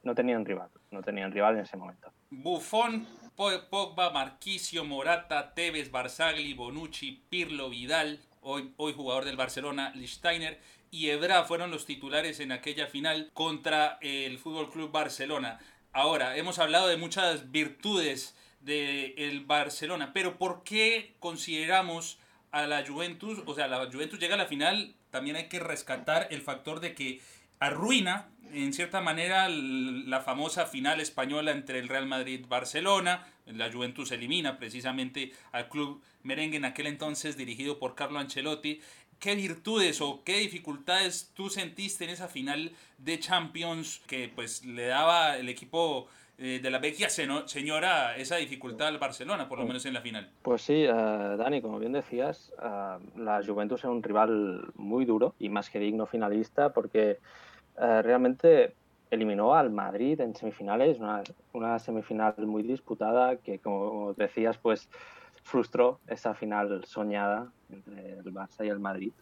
no 0.04 0.16
tenían 0.16 0.46
rival, 0.46 0.70
no 0.92 1.02
tenían 1.02 1.32
rival 1.32 1.56
en 1.56 1.62
ese 1.62 1.78
momento. 1.78 2.12
Buffon, 2.30 3.08
Pogba, 3.36 4.10
Marquisio, 4.12 4.84
Morata, 4.84 5.54
Tevez, 5.54 5.92
Barzagli, 5.92 6.54
Bonucci, 6.54 7.24
Pirlo, 7.30 7.70
Vidal, 7.70 8.20
hoy, 8.42 8.74
jugador 8.78 9.26
del 9.26 9.38
Barcelona, 9.38 9.92
Lichsteiner 9.96 10.60
y 10.90 11.10
Ebra 11.10 11.44
fueron 11.44 11.72
los 11.72 11.86
titulares 11.86 12.40
en 12.40 12.52
aquella 12.52 12.88
final 12.88 13.30
contra 13.34 13.98
el 14.02 14.38
Fútbol 14.40 14.70
Club 14.70 14.92
Barcelona. 14.92 15.60
Ahora, 15.94 16.38
hemos 16.38 16.60
hablado 16.60 16.88
de 16.88 16.98
muchas 16.98 17.52
virtudes 17.52 18.36
del 18.60 19.46
Barcelona, 19.46 20.12
pero 20.14 20.38
¿por 20.38 20.64
qué 20.64 21.16
consideramos 21.20 22.20
a 22.52 22.68
la 22.68 22.86
Juventus, 22.86 23.40
o 23.46 23.56
sea, 23.56 23.68
la 23.68 23.90
Juventus 23.92 24.20
llega 24.20 24.36
a 24.36 24.38
la 24.38 24.46
final, 24.46 24.94
también 25.10 25.36
hay 25.36 25.48
que 25.48 25.60
rescatar 25.60 26.28
el 26.32 26.42
factor 26.42 26.80
de 26.80 26.94
que 26.94 27.22
arruina, 27.60 28.28
en 28.54 28.74
cierta 28.74 29.02
manera, 29.02 29.48
la 29.48 30.20
famosa 30.22 30.66
final 30.66 31.00
española 31.00 31.52
entre 31.52 31.80
el 31.80 31.88
Real 31.88 32.08
Madrid-Barcelona. 32.08 33.26
La 33.46 33.72
Juventus 33.72 34.12
elimina 34.12 34.58
precisamente 34.58 35.32
al 35.52 35.70
club 35.70 36.02
merengue 36.24 36.58
en 36.58 36.66
aquel 36.66 36.88
entonces 36.88 37.38
dirigido 37.38 37.80
por 37.80 37.96
Carlo 37.96 38.20
Ancelotti. 38.20 38.82
¿Qué 39.20 39.36
virtudes 39.36 40.02
o 40.02 40.24
qué 40.24 40.40
dificultades 40.40 41.32
tú 41.36 41.50
sentiste 41.50 42.04
en 42.04 42.10
esa 42.10 42.28
final 42.28 42.72
de 42.98 43.20
Champions 43.20 44.02
que 44.08 44.28
pues 44.28 44.66
le 44.66 44.88
daba 44.88 45.38
el 45.38 45.48
equipo 45.48 46.10
eh, 46.44 46.60
de 46.60 46.72
la 46.72 46.80
vecchia 46.80 47.08
señora 47.08 48.18
esa 48.18 48.38
dificultad 48.38 48.88
al 48.88 48.98
Barcelona, 48.98 49.48
por 49.48 49.60
lo 49.60 49.66
menos 49.68 49.86
en 49.86 49.94
la 49.94 50.02
final. 50.02 50.28
Pues 50.42 50.64
sí, 50.64 50.74
eh, 50.74 50.88
Dani, 50.92 51.62
como 51.62 51.78
bien 51.78 51.92
decías, 51.92 52.52
eh, 52.60 52.98
la 53.18 53.44
Juventus 53.46 53.82
es 53.82 53.86
un 53.86 54.02
rival 54.02 54.74
muy 54.74 55.06
duro 55.06 55.36
y 55.38 55.50
más 55.50 55.70
que 55.70 55.78
digno 55.78 56.08
finalista 56.08 56.74
porque 56.74 57.20
realmente 57.78 58.74
eliminó 59.12 59.54
al 59.54 59.70
Madrid 59.70 60.20
en 60.20 60.36
semifinales, 60.36 60.98
una, 60.98 61.22
una, 61.54 61.78
semifinal 61.78 62.34
muy 62.40 62.64
disputada 62.64 63.36
que, 63.38 63.60
como 63.60 64.14
decías, 64.14 64.58
pues 64.58 64.90
frustró 65.44 66.00
esa 66.08 66.34
final 66.34 66.84
soñada 66.86 67.52
entre 67.70 68.18
el 68.18 68.34
Barça 68.34 68.66
y 68.66 68.70
el 68.70 68.80
Madrid 68.80 69.14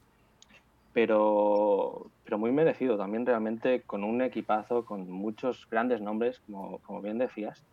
pero, 0.94 2.08
pero 2.24 2.38
muy 2.38 2.52
merecido 2.52 2.98
también 2.98 3.26
realmente 3.26 3.82
con 3.82 4.04
un 4.04 4.22
equipazo, 4.22 4.86
con 4.86 5.10
muchos 5.10 5.68
grandes 5.70 6.02
nombres, 6.02 6.40
como, 6.46 6.80
como 6.80 7.02
bien 7.02 7.18
decías, 7.18 7.64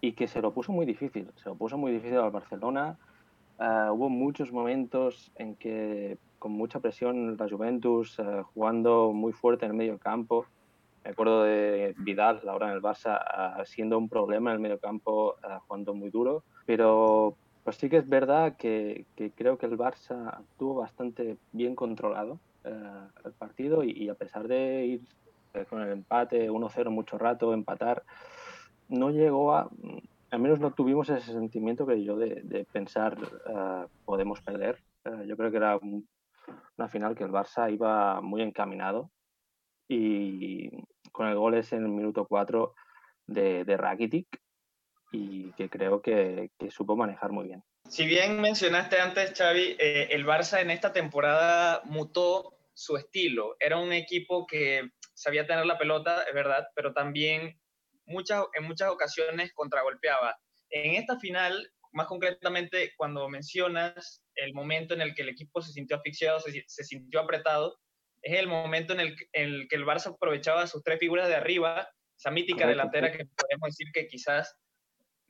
y 0.00 0.12
que 0.12 0.28
se 0.28 0.40
lo 0.40 0.52
puso 0.52 0.72
muy 0.72 0.86
difícil, 0.86 1.28
se 1.36 1.48
lo 1.48 1.54
puso 1.54 1.78
muy 1.78 1.92
difícil 1.92 2.18
al 2.18 2.30
Barcelona. 2.30 2.98
Uh, 3.58 3.92
hubo 3.92 4.08
muchos 4.08 4.50
momentos 4.50 5.30
en 5.36 5.54
que 5.54 6.18
con 6.38 6.52
mucha 6.52 6.80
presión 6.80 7.36
la 7.36 7.48
Juventus 7.48 8.18
uh, 8.18 8.42
jugando 8.52 9.12
muy 9.12 9.32
fuerte 9.32 9.64
en 9.64 9.72
el 9.72 9.76
medio 9.76 9.98
campo. 9.98 10.46
Me 11.04 11.10
acuerdo 11.10 11.44
de 11.44 11.94
Vidal, 11.98 12.40
ahora 12.48 12.68
en 12.68 12.74
el 12.74 12.82
Barça, 12.82 13.60
uh, 13.60 13.64
siendo 13.64 13.96
un 13.96 14.08
problema 14.08 14.50
en 14.50 14.56
el 14.56 14.60
medio 14.60 14.78
campo, 14.78 15.36
jugando 15.66 15.94
muy 15.94 16.10
duro. 16.10 16.42
Pero 16.66 17.36
pues 17.62 17.76
sí 17.76 17.88
que 17.88 17.98
es 17.98 18.08
verdad 18.08 18.56
que, 18.56 19.06
que 19.16 19.30
creo 19.30 19.56
que 19.56 19.66
el 19.66 19.78
Barça 19.78 20.40
estuvo 20.40 20.74
bastante 20.74 21.36
bien 21.52 21.74
controlado 21.74 22.38
el 22.64 23.32
partido 23.32 23.82
y, 23.82 24.08
a 24.08 24.14
pesar 24.14 24.48
de 24.48 24.86
ir 24.86 25.00
eh, 25.54 25.64
con 25.68 25.82
el 25.82 25.90
empate 25.90 26.50
1-0 26.50 26.90
mucho 26.90 27.18
rato, 27.18 27.52
empatar, 27.52 28.02
no 28.88 29.10
llegó 29.10 29.54
a, 29.54 29.70
al 30.30 30.40
menos 30.40 30.60
no 30.60 30.72
tuvimos 30.72 31.08
ese 31.10 31.32
sentimiento 31.32 31.86
que 31.86 32.02
yo 32.02 32.16
de, 32.16 32.66
pensar 32.72 33.16
eh, 33.20 33.86
podemos 34.04 34.40
perder. 34.42 34.82
yo 35.26 35.36
creo 35.36 35.50
que 35.50 35.56
era 35.56 35.78
una 36.76 36.88
final 36.88 37.14
que 37.14 37.24
el 37.24 37.32
Barça 37.32 37.72
iba 37.72 38.20
muy 38.20 38.42
encaminado 38.42 39.10
y 39.88 40.70
con 41.12 41.28
el 41.28 41.36
gol 41.36 41.54
ese 41.54 41.76
en 41.76 41.84
el 41.84 41.90
minuto 41.90 42.26
4 42.26 42.74
de, 43.26 43.64
de 43.64 43.76
Rakitic 43.76 44.40
y 45.12 45.52
que 45.52 45.68
creo 45.68 46.02
que, 46.02 46.50
que 46.58 46.70
supo 46.70 46.96
manejar 46.96 47.30
muy 47.30 47.46
bien. 47.46 47.62
Si 47.88 48.06
bien 48.06 48.40
mencionaste 48.40 48.98
antes, 48.98 49.34
Xavi, 49.38 49.76
el 49.78 50.26
Barça 50.26 50.60
en 50.60 50.70
esta 50.70 50.92
temporada 50.92 51.82
mutó 51.84 52.58
su 52.74 52.96
estilo. 52.96 53.56
Era 53.60 53.78
un 53.78 53.92
equipo 53.92 54.46
que 54.46 54.90
sabía 55.14 55.46
tener 55.46 55.64
la 55.64 55.78
pelota, 55.78 56.24
es 56.24 56.34
verdad, 56.34 56.66
pero 56.74 56.92
también 56.92 57.60
muchas, 58.06 58.44
en 58.54 58.64
muchas 58.64 58.90
ocasiones 58.90 59.52
contragolpeaba. 59.54 60.36
En 60.70 60.96
esta 60.96 61.18
final, 61.18 61.72
más 61.92 62.06
concretamente, 62.08 62.92
cuando 62.96 63.28
mencionas 63.28 64.24
el 64.34 64.52
momento 64.54 64.94
en 64.94 65.00
el 65.00 65.14
que 65.14 65.22
el 65.22 65.28
equipo 65.28 65.62
se 65.62 65.72
sintió 65.72 65.96
asfixiado, 65.96 66.40
se, 66.40 66.84
sintió 66.84 67.20
apretado, 67.20 67.78
es 68.22 68.38
el 68.38 68.48
momento 68.48 68.94
en 68.94 69.00
el, 69.00 69.16
que 69.68 69.76
el 69.76 69.86
Barça 69.86 70.12
aprovechaba 70.12 70.66
sus 70.66 70.82
tres 70.82 70.98
figuras 70.98 71.28
de 71.28 71.36
arriba, 71.36 71.88
esa 72.18 72.30
mítica 72.30 72.66
delantera 72.66 73.12
que 73.12 73.26
podemos 73.26 73.68
decir 73.68 73.92
que 73.92 74.06
quizás 74.06 74.56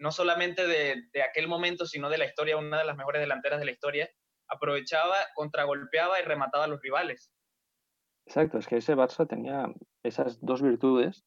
no 0.04 0.12
solamente 0.12 0.66
de, 0.66 1.22
aquel 1.22 1.48
momento, 1.48 1.86
sino 1.86 2.10
de 2.10 2.18
la 2.18 2.26
historia, 2.26 2.58
una 2.58 2.78
de 2.78 2.84
las 2.84 2.94
mejores 2.94 3.22
delanteras 3.22 3.58
de 3.58 3.64
la 3.64 3.70
historia, 3.70 4.10
aprovechaba, 4.46 5.16
contragolpeaba 5.34 6.20
y 6.20 6.24
remataba 6.24 6.64
a 6.64 6.68
los 6.68 6.82
rivales. 6.82 7.32
Exacto, 8.26 8.58
es 8.58 8.66
que 8.66 8.76
ese 8.76 8.94
Barça 8.94 9.26
tenía 9.26 9.72
esas 10.02 10.44
dos 10.44 10.60
virtudes, 10.60 11.24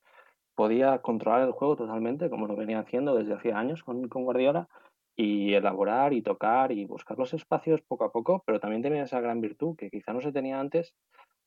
podía 0.54 1.00
controlar 1.00 1.42
el 1.42 1.54
juego 1.54 1.76
totalmente, 1.76 2.30
como 2.30 2.46
lo 2.46 2.56
venía 2.56 2.78
haciendo 2.78 3.16
desde 3.16 3.34
hacía 3.34 3.58
años 3.58 3.82
con, 3.82 4.08
con 4.10 4.26
Guardiola, 4.26 4.70
y 5.16 5.56
elaborar 5.56 6.13
y 6.13 6.22
tocar 6.22 6.72
y 6.72 6.86
buscar 6.86 7.18
los 7.18 7.34
espacios 7.34 7.82
poco 7.82 8.04
a 8.04 8.12
poco, 8.12 8.44
pero 8.46 8.60
también 8.60 8.84
tenía 8.84 9.02
esa 9.02 9.22
gran 9.22 9.42
virtud 9.42 9.76
que 9.76 9.90
quizá 9.90 10.13
no 10.13 10.22
se 10.22 10.32
tenía 10.32 10.60
antes 10.60 10.94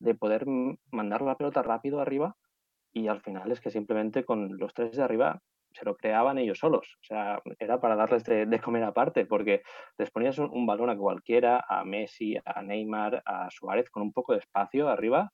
de 0.01 0.16
poder 0.16 0.47
mandar 0.90 1.23
la 1.23 1.37
pelota 1.37 1.62
rápido 1.62 2.01
arriba 2.01 2.37
y 2.93 3.07
al 3.07 3.21
final 3.21 3.53
es 3.53 3.61
que 3.61 3.71
simplemente 3.71 4.25
con 4.25 4.59
los 4.59 4.75
tres 4.75 4.97
de 4.97 5.05
arriba 5.05 5.40
se 5.72 5.85
lo 5.85 5.96
creaban 5.96 6.38
ellos 6.38 6.59
solos. 6.59 6.96
O 7.00 7.04
sea, 7.04 7.40
era 7.59 7.80
para 7.80 7.96
darles 7.96 8.24
de, 8.24 8.61
comer 8.61 8.85
aparte, 8.85 9.26
porque 9.26 9.62
les 9.98 10.11
ponías 10.11 10.38
un, 10.38 10.66
balón 10.66 10.90
a 10.90 10.96
cualquiera, 10.96 11.64
a 11.68 11.85
Messi, 11.85 12.37
a 12.44 12.62
Neymar, 12.62 13.22
a 13.24 13.48
Suárez, 13.50 13.90
con 13.90 14.02
un 14.02 14.12
poco 14.12 14.33
de 14.33 14.40
espacio 14.40 14.88
arriba 14.88 15.33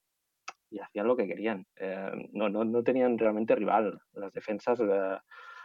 y 0.70 0.80
hacían 0.80 1.06
lo 1.06 1.16
que 1.16 1.26
querían. 1.26 1.66
Eh, 1.76 2.10
no, 2.32 2.48
no, 2.48 2.64
no, 2.64 2.82
tenían 2.82 3.18
realmente 3.18 3.54
rival. 3.54 4.00
Las 4.12 4.32
defensas 4.32 4.80
eh, 4.80 5.18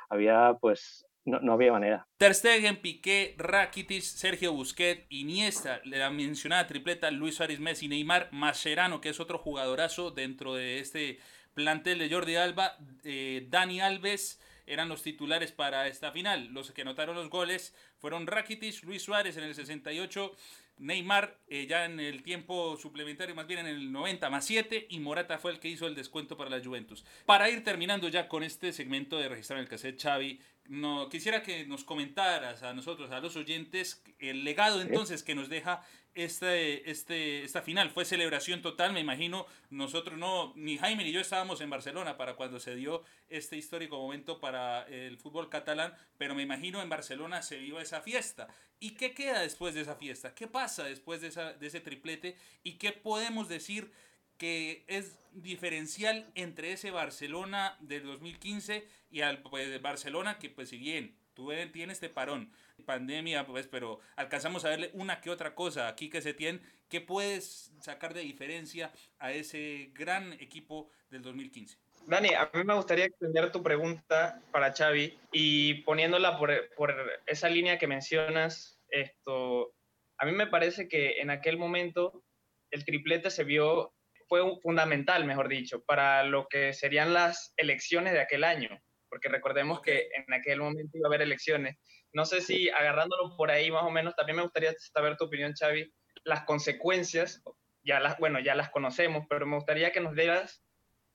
había, 0.09 0.57
pues, 0.59 1.05
no, 1.25 1.39
no, 1.39 1.53
había 1.53 1.71
manera. 1.71 2.07
Ter 2.17 2.33
Stegen, 2.33 2.81
Piqué, 2.81 3.35
Rakitic, 3.37 4.01
Sergio 4.01 4.53
Busquets, 4.53 5.05
Iniesta, 5.09 5.81
la 5.85 6.09
mencionada 6.09 6.67
tripleta, 6.67 7.11
Luis 7.11 7.35
Suárez, 7.35 7.59
Messi, 7.59 7.87
Neymar, 7.87 8.29
Mascherano, 8.31 9.01
que 9.01 9.09
es 9.09 9.19
otro 9.19 9.37
jugadorazo 9.37 10.11
dentro 10.11 10.53
de 10.53 10.79
este 10.79 11.19
plantel 11.53 11.99
de 11.99 12.09
Jordi 12.09 12.35
Alba, 12.35 12.77
eh, 13.03 13.45
Dani 13.49 13.81
Alves, 13.81 14.39
eran 14.71 14.89
los 14.89 15.03
titulares 15.03 15.51
para 15.51 15.87
esta 15.87 16.11
final. 16.11 16.47
Los 16.53 16.71
que 16.71 16.81
anotaron 16.81 17.15
los 17.15 17.29
goles 17.29 17.75
fueron 17.99 18.27
Rakitic, 18.27 18.83
Luis 18.83 19.03
Suárez 19.03 19.37
en 19.37 19.43
el 19.43 19.53
68, 19.53 20.35
Neymar 20.77 21.37
eh, 21.47 21.67
ya 21.67 21.85
en 21.85 21.99
el 21.99 22.23
tiempo 22.23 22.77
suplementario, 22.77 23.35
más 23.35 23.47
bien 23.47 23.59
en 23.59 23.67
el 23.67 23.91
90 23.91 24.29
más 24.29 24.45
7, 24.45 24.87
y 24.89 24.99
Morata 24.99 25.37
fue 25.37 25.51
el 25.51 25.59
que 25.59 25.67
hizo 25.67 25.87
el 25.87 25.95
descuento 25.95 26.37
para 26.37 26.49
la 26.49 26.63
Juventus. 26.63 27.05
Para 27.25 27.49
ir 27.49 27.63
terminando 27.63 28.07
ya 28.07 28.27
con 28.27 28.43
este 28.43 28.73
segmento 28.73 29.17
de 29.17 29.29
registrar 29.29 29.59
en 29.59 29.63
el 29.63 29.69
cassette, 29.69 30.01
Xavi, 30.01 30.39
no, 30.69 31.09
quisiera 31.09 31.43
que 31.43 31.65
nos 31.65 31.83
comentaras 31.83 32.63
a 32.63 32.73
nosotros, 32.73 33.11
a 33.11 33.19
los 33.19 33.35
oyentes, 33.35 34.03
el 34.19 34.43
legado 34.43 34.81
entonces 34.81 35.21
que 35.21 35.35
nos 35.35 35.49
deja 35.49 35.83
este, 36.15 36.89
este, 36.89 37.43
esta 37.43 37.61
final. 37.61 37.89
Fue 37.89 38.05
celebración 38.05 38.61
total, 38.61 38.93
me 38.93 38.99
imagino. 38.99 39.45
Nosotros 39.69 40.17
no, 40.17 40.53
ni 40.55 40.77
Jaime 40.77 41.03
ni 41.03 41.11
yo 41.11 41.19
estábamos 41.19 41.61
en 41.61 41.69
Barcelona 41.69 42.17
para 42.17 42.35
cuando 42.35 42.59
se 42.59 42.75
dio 42.75 43.03
este 43.29 43.57
histórico 43.57 43.97
momento 43.97 44.39
para 44.39 44.83
el 44.87 45.17
fútbol 45.17 45.49
catalán, 45.49 45.93
pero 46.17 46.35
me 46.35 46.43
imagino 46.43 46.81
en 46.81 46.89
Barcelona 46.89 47.41
se 47.41 47.57
vio 47.57 47.79
esa 47.79 48.01
fiesta. 48.01 48.47
¿Y 48.79 48.91
qué 48.91 49.13
queda 49.13 49.41
después 49.41 49.73
de 49.73 49.81
esa 49.81 49.95
fiesta? 49.95 50.33
¿Qué 50.33 50.47
pasa 50.47 50.83
después 50.83 51.21
de, 51.21 51.27
esa, 51.27 51.53
de 51.53 51.67
ese 51.67 51.81
triplete? 51.81 52.35
¿Y 52.63 52.73
qué 52.73 52.91
podemos 52.91 53.47
decir 53.47 53.91
que 54.37 54.83
es 54.87 55.19
diferencial 55.33 56.31
entre 56.33 56.73
ese 56.73 56.89
Barcelona 56.89 57.77
del 57.79 58.03
2015 58.05 58.87
y 59.11 59.21
al 59.21 59.43
pues, 59.43 59.79
Barcelona 59.83 60.39
que 60.39 60.49
pues 60.49 60.69
si 60.69 60.77
bien 60.77 61.15
tú 61.33 61.51
tienes 61.71 61.97
este 61.97 62.09
parón, 62.09 62.51
pandemia, 62.85 63.45
pues, 63.45 63.67
pero 63.67 63.99
alcanzamos 64.15 64.65
a 64.65 64.69
verle 64.69 64.91
una 64.93 65.21
que 65.21 65.29
otra 65.29 65.55
cosa 65.55 65.87
aquí 65.87 66.09
que 66.09 66.21
se 66.21 66.33
tiene, 66.33 66.59
¿qué 66.89 67.01
puedes 67.01 67.71
sacar 67.79 68.13
de 68.13 68.21
diferencia 68.21 68.91
a 69.19 69.31
ese 69.31 69.91
gran 69.93 70.33
equipo 70.33 70.89
del 71.09 71.21
2015? 71.21 71.77
Dani, 72.07 72.29
a 72.33 72.49
mí 72.53 72.63
me 72.63 72.73
gustaría 72.73 73.05
extender 73.05 73.51
tu 73.51 73.61
pregunta 73.61 74.41
para 74.51 74.73
Xavi 74.73 75.17
y 75.31 75.75
poniéndola 75.83 76.37
por, 76.37 76.51
por 76.75 76.95
esa 77.27 77.49
línea 77.49 77.77
que 77.77 77.87
mencionas, 77.87 78.79
esto, 78.89 79.73
a 80.17 80.25
mí 80.25 80.31
me 80.31 80.47
parece 80.47 80.87
que 80.87 81.21
en 81.21 81.29
aquel 81.29 81.57
momento 81.57 82.23
el 82.71 82.85
triplete 82.85 83.29
se 83.29 83.43
vio, 83.43 83.93
fue 84.27 84.41
fundamental, 84.61 85.25
mejor 85.25 85.47
dicho, 85.47 85.83
para 85.83 86.23
lo 86.23 86.47
que 86.47 86.73
serían 86.73 87.13
las 87.13 87.53
elecciones 87.57 88.13
de 88.13 88.21
aquel 88.21 88.43
año, 88.43 88.81
porque 89.11 89.27
recordemos 89.27 89.81
que 89.81 90.09
en 90.15 90.33
aquel 90.33 90.59
momento 90.59 90.97
iba 90.97 91.07
a 91.07 91.09
haber 91.09 91.21
elecciones. 91.21 91.77
No 92.13 92.25
sé 92.25 92.39
si 92.39 92.69
agarrándolo 92.69 93.35
por 93.35 93.51
ahí 93.51 93.69
más 93.69 93.83
o 93.83 93.91
menos, 93.91 94.15
también 94.15 94.37
me 94.37 94.43
gustaría 94.43 94.73
saber 94.79 95.17
tu 95.17 95.25
opinión, 95.25 95.53
Xavi, 95.53 95.93
las 96.23 96.45
consecuencias, 96.45 97.43
ya 97.83 97.99
las, 97.99 98.17
bueno, 98.19 98.39
ya 98.39 98.55
las 98.55 98.69
conocemos, 98.69 99.25
pero 99.29 99.45
me 99.45 99.57
gustaría 99.57 99.91
que 99.91 99.99
nos 99.99 100.15
dieras 100.15 100.63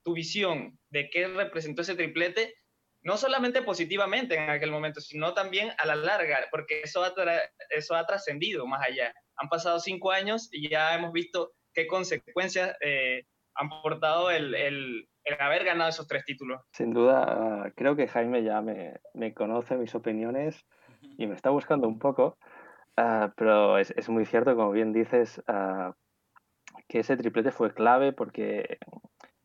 tu 0.04 0.12
visión 0.12 0.78
de 0.90 1.08
qué 1.08 1.26
representó 1.26 1.82
ese 1.82 1.94
triplete, 1.94 2.54
no 3.02 3.16
solamente 3.16 3.62
positivamente 3.62 4.34
en 4.34 4.50
aquel 4.50 4.70
momento, 4.70 5.00
sino 5.00 5.32
también 5.32 5.72
a 5.78 5.86
la 5.86 5.96
larga, 5.96 6.46
porque 6.50 6.82
eso 6.82 7.02
ha, 7.02 7.14
eso 7.70 7.94
ha 7.94 8.06
trascendido 8.06 8.66
más 8.66 8.86
allá. 8.86 9.14
Han 9.36 9.48
pasado 9.48 9.80
cinco 9.80 10.12
años 10.12 10.48
y 10.52 10.68
ya 10.68 10.94
hemos 10.94 11.12
visto 11.12 11.54
qué 11.72 11.86
consecuencias 11.86 12.76
eh, 12.80 13.24
han 13.54 13.70
portado 13.70 14.30
el, 14.30 14.54
el, 14.54 15.08
el, 15.26 15.40
haber 15.40 15.64
ganado 15.64 15.90
esos 15.90 16.06
tres 16.06 16.24
títulos. 16.24 16.62
Sin 16.72 16.92
duda, 16.92 17.72
creo 17.74 17.96
que 17.96 18.08
Jaime 18.08 18.42
ya 18.42 18.62
me, 18.62 19.34
conoce 19.34 19.76
mis 19.76 19.94
opiniones 19.94 20.66
y 21.18 21.26
me 21.26 21.34
está 21.34 21.50
buscando 21.50 21.88
un 21.88 21.98
poco, 21.98 22.38
uh, 22.96 23.30
pero 23.36 23.78
es, 23.78 24.08
muy 24.08 24.24
cierto, 24.24 24.56
como 24.56 24.70
bien 24.70 24.92
dices, 24.92 25.42
uh, 25.48 25.92
que 26.88 27.00
ese 27.00 27.16
triplete 27.16 27.50
fue 27.50 27.74
clave 27.74 28.12
porque 28.12 28.78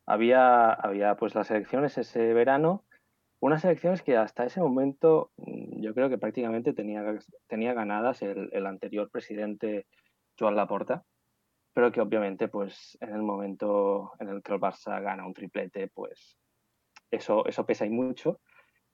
había, 0.06 0.72
había 0.72 1.16
pues 1.16 1.36
las 1.36 1.52
elecciones 1.52 1.98
ese 1.98 2.34
verano, 2.34 2.84
unas 3.40 3.66
elecciones 3.66 4.04
que 4.04 4.18
hasta 4.18 4.46
ese 4.46 4.62
momento 4.62 5.32
mm, 5.38 5.82
yo 5.82 5.94
creo 5.94 6.10
que 6.10 6.18
prácticamente 6.18 6.74
tenía, 6.74 7.04
tenía 7.48 7.74
ganadas 7.74 8.22
el 8.22 8.66
anterior 8.66 9.10
presidente 9.10 9.88
Joan 10.40 10.56
Laporta, 10.56 11.04
pero 11.74 11.92
que 11.92 12.02
obviamente 12.02 12.48
pues 12.48 12.98
en 13.02 13.16
el 13.16 13.22
momento 13.22 14.12
en 14.20 14.30
el 14.30 14.44
que 14.44 14.54
el 14.54 14.60
Barça 14.60 15.02
gana 15.02 15.26
un 15.26 15.34
triplete 15.34 15.90
pues 15.94 16.38
eso, 17.12 17.46
eso 17.46 17.66
pesa 17.66 17.86
y 17.86 17.90
mucho. 17.90 18.40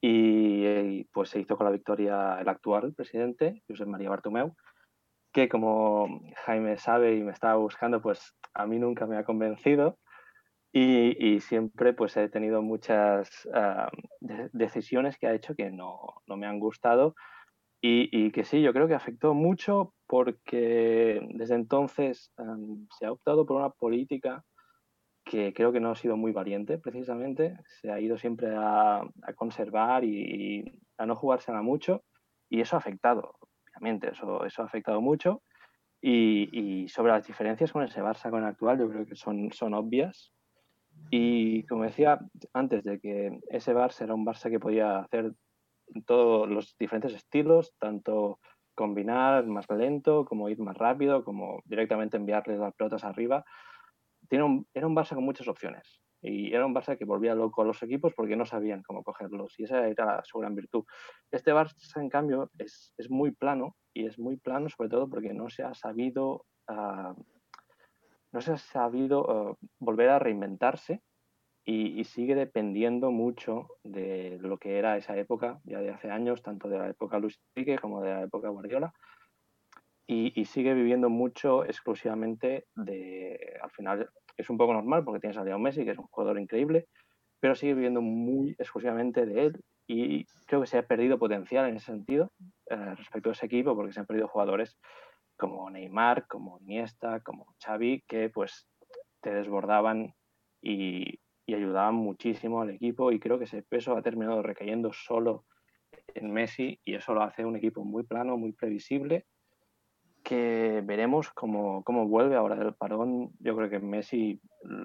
Y, 0.02 1.06
pues 1.06 1.30
se 1.30 1.40
hizo 1.40 1.58
con 1.58 1.66
la 1.66 1.72
victoria 1.72 2.40
el 2.40 2.48
actual 2.50 2.94
presidente, 2.94 3.64
José 3.68 3.86
María 3.86 4.10
Bartomeu, 4.10 4.56
que 5.34 5.50
como 5.50 6.22
Jaime 6.46 6.78
sabe 6.78 7.16
y 7.16 7.24
me 7.24 7.32
estaba 7.32 7.56
buscando, 7.56 8.02
pues 8.02 8.36
a 8.54 8.66
mí 8.68 8.80
nunca 8.80 9.06
me 9.08 9.18
ha 9.18 9.24
convencido. 9.24 9.98
Y, 10.72 11.16
y 11.26 11.40
siempre 11.40 11.94
pues 11.94 12.16
he 12.18 12.30
tenido 12.30 12.62
muchas 12.62 13.48
uh, 13.48 13.90
de 14.20 14.50
decisiones 14.54 15.18
que 15.18 15.28
ha 15.28 15.34
hecho 15.34 15.56
que 15.56 15.72
no, 15.72 16.22
no 16.28 16.38
me 16.38 16.46
han 16.46 16.60
gustado 16.60 17.16
y, 17.82 18.10
y, 18.12 18.32
que 18.32 18.44
sí, 18.44 18.62
yo 18.62 18.74
creo 18.74 18.88
que 18.88 18.96
afectó 18.96 19.34
mucho 19.34 19.94
porque 20.08 21.22
desde 21.36 21.56
entonces 21.56 22.32
um, 22.38 22.88
se 22.98 23.06
ha 23.06 23.12
optado 23.12 23.46
por 23.46 23.58
una 23.58 23.70
política 23.70 24.44
que 25.24 25.54
creo 25.54 25.72
que 25.72 25.80
no 25.80 25.92
ha 25.92 25.96
sido 25.96 26.18
muy 26.18 26.32
valiente 26.32 26.78
precisamente, 26.78 27.58
se 27.82 27.92
ha 27.92 28.00
ido 28.00 28.18
siempre 28.18 28.56
a, 28.56 29.02
a 29.02 29.34
conservar 29.36 30.04
y, 30.04 30.62
y, 30.62 30.82
a 30.98 31.06
no 31.06 31.16
jugársela 31.16 31.62
mucho 31.62 32.04
y 32.50 32.62
eso 32.62 32.76
ha 32.76 32.80
afectado, 32.80 33.36
obviamente, 33.68 34.12
eso, 34.12 34.46
eso 34.46 34.62
ha 34.62 34.66
afectado 34.66 35.02
mucho. 35.02 35.42
Y, 36.02 36.50
y, 36.52 36.88
sobre 36.88 37.12
las 37.12 37.26
diferencias 37.26 37.72
con 37.72 37.84
ese 37.84 38.02
Barça 38.02 38.30
con 38.30 38.44
el 38.44 38.50
actual 38.50 38.80
yo 38.80 38.90
creo 38.90 39.06
que 39.06 39.16
son, 39.16 39.52
son 39.52 39.74
obvias. 39.74 40.32
Y 41.10 41.64
como 41.64 41.84
decía 41.84 42.20
antes 42.54 42.84
de 42.84 43.00
que 43.00 43.40
ese 43.50 43.74
Barça 43.74 44.04
era 44.04 44.14
un 44.14 44.26
Barça 44.26 44.50
que 44.50 44.60
podía 44.60 45.00
hacer 45.00 45.34
todos 46.06 46.50
los 46.50 46.76
diferentes 46.78 47.14
estilos, 47.14 47.74
tanto 47.80 48.40
combinar 48.76 49.46
más 49.48 49.66
lento, 49.70 50.26
como 50.26 50.50
ir 50.50 50.60
más 50.60 50.78
rápido, 50.78 51.24
como 51.24 51.62
directamente 51.66 52.18
enviarles 52.18 52.60
las 52.60 52.76
pelotas 52.76 53.04
arriba, 53.04 53.44
tiene 54.30 54.66
era 54.74 54.88
un 54.88 54.96
Barça 54.96 55.16
con 55.16 55.24
muchas 55.24 55.48
opciones. 55.48 56.00
Y 56.22 56.54
era 56.54 56.66
un 56.66 56.76
Barça 56.76 56.98
que 56.98 57.06
volvía 57.06 57.36
loco 57.36 57.62
a 57.62 57.66
los 57.66 57.82
equipos 57.84 58.14
porque 58.16 58.36
no 58.36 58.46
sabían 58.46 58.84
cómo 58.84 59.04
cogerlos. 59.04 59.54
Y 59.60 59.64
esa 59.64 59.88
era 59.88 60.22
su 60.24 60.40
gran 60.40 60.56
virtud. 60.56 60.84
Este 61.32 61.54
Barça, 61.54 62.02
en 62.02 62.10
cambio, 62.10 62.52
es, 62.58 62.94
es 62.98 63.10
muy 63.10 63.32
plano. 63.32 63.76
Y 63.94 64.06
es 64.06 64.20
muy 64.20 64.38
plano 64.38 64.70
sobre 64.70 64.90
todo 64.90 65.10
porque 65.10 65.34
no 65.34 65.50
se 65.50 65.64
ha 65.64 65.74
sabido, 65.74 66.46
uh, 66.70 67.14
no 68.32 68.42
se 68.42 68.52
ha 68.52 68.58
sabido 68.58 69.22
uh, 69.22 69.58
volver 69.80 70.10
a 70.10 70.20
reinventarse 70.20 71.02
y, 71.70 72.00
y, 72.00 72.06
sigue 72.06 72.34
dependiendo 72.34 73.12
mucho 73.12 73.68
de 73.84 74.38
lo 74.42 74.58
que 74.58 74.80
era 74.80 74.96
esa 74.96 75.18
época, 75.18 75.60
ya 75.66 75.82
de 75.82 75.90
hace 75.90 76.10
años, 76.10 76.42
tanto 76.42 76.70
de 76.70 76.80
la 76.80 76.90
época 76.90 77.20
Luis 77.20 77.42
Enrique 77.54 77.78
como 77.78 78.02
de 78.02 78.10
la 78.10 78.24
época 78.24 78.48
Guardiola. 78.48 78.94
Y, 80.08 80.32
y, 80.40 80.46
sigue 80.46 80.74
viviendo 80.74 81.10
mucho 81.10 81.66
exclusivamente 81.66 82.68
de, 82.74 83.60
al 83.62 83.70
final, 83.72 84.10
es 84.38 84.50
un 84.50 84.58
poco 84.58 84.72
normal 84.72 85.04
porque 85.04 85.20
tienes 85.20 85.38
a 85.38 85.44
Leo 85.44 85.60
Messi, 85.60 85.84
que 85.84 85.92
es 85.92 85.98
un 85.98 86.08
jugador 86.08 86.40
increíble, 86.40 86.88
pero 87.42 87.54
sigue 87.54 87.74
viviendo 87.74 88.02
muy 88.02 88.52
exclusivamente 88.58 89.26
de 89.26 89.48
él 89.48 89.62
y 89.88 90.24
creo 90.46 90.62
que 90.62 90.68
se 90.68 90.78
ha 90.78 90.88
perdido 90.88 91.20
potencial 91.20 91.68
en 91.68 91.76
ese 91.76 91.88
sentido 91.88 92.32
eh, 92.70 92.96
respecto 92.96 93.30
a 93.30 93.34
ese 93.34 93.46
equipo 93.46 93.76
porque 93.76 93.92
se 93.92 94.00
han 94.00 94.06
perdido 94.06 94.30
jugadores 94.30 94.78
como 95.36 95.70
Neymar, 95.70 96.28
como 96.28 96.60
Iniesta, 96.60 97.20
como 97.20 97.46
Xavi, 97.62 98.06
que 98.08 98.30
pues 98.30 98.70
te 99.22 99.34
desbordaban 99.34 100.14
y, 100.62 101.20
y 101.48 101.56
ayudaban 101.56 101.96
muchísimo 101.96 102.62
al 102.62 102.70
equipo 102.70 103.12
y 103.12 103.20
creo 103.20 103.40
que 103.40 103.46
ese 103.46 103.64
peso 103.64 103.96
ha 103.96 104.02
terminado 104.04 104.44
recayendo 104.44 104.92
solo 104.94 105.46
en 106.14 106.32
Messi 106.32 106.80
y 106.84 106.94
eso 106.94 107.14
lo 107.14 107.24
hace 107.24 107.46
un 107.46 107.56
equipo 107.56 107.84
muy 107.84 108.04
plano, 108.04 108.38
muy 108.38 108.52
previsible 108.52 109.26
que 110.24 110.84
veremos 110.84 111.30
cómo, 111.32 111.86
cómo 111.86 112.06
vuelve 112.06 112.36
ahora 112.36 112.58
del 112.58 112.76
parón. 112.76 113.32
Yo 113.40 113.56
creo 113.56 113.70
que 113.70 113.80
Messi 113.80 114.42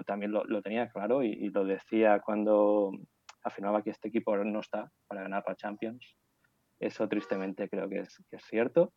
también 0.06 0.30
lo, 0.30 0.44
lo 0.44 0.62
tenía 0.62 0.88
claro 0.88 1.24
y, 1.24 1.32
y, 1.32 1.48
lo 1.48 1.64
decía 1.64 2.20
cuando 2.20 2.92
afirmaba 3.42 3.82
que 3.82 3.90
este 3.90 4.06
equipo 4.06 4.36
no 4.36 4.60
está 4.60 4.88
para 5.08 5.22
ganar 5.22 5.42
la 5.44 5.56
Champions. 5.56 6.16
Eso 6.78 7.08
tristemente 7.08 7.68
creo 7.68 7.88
que 7.88 8.00
es, 8.00 8.22
que 8.30 8.36
es 8.36 8.44
cierto. 8.44 8.92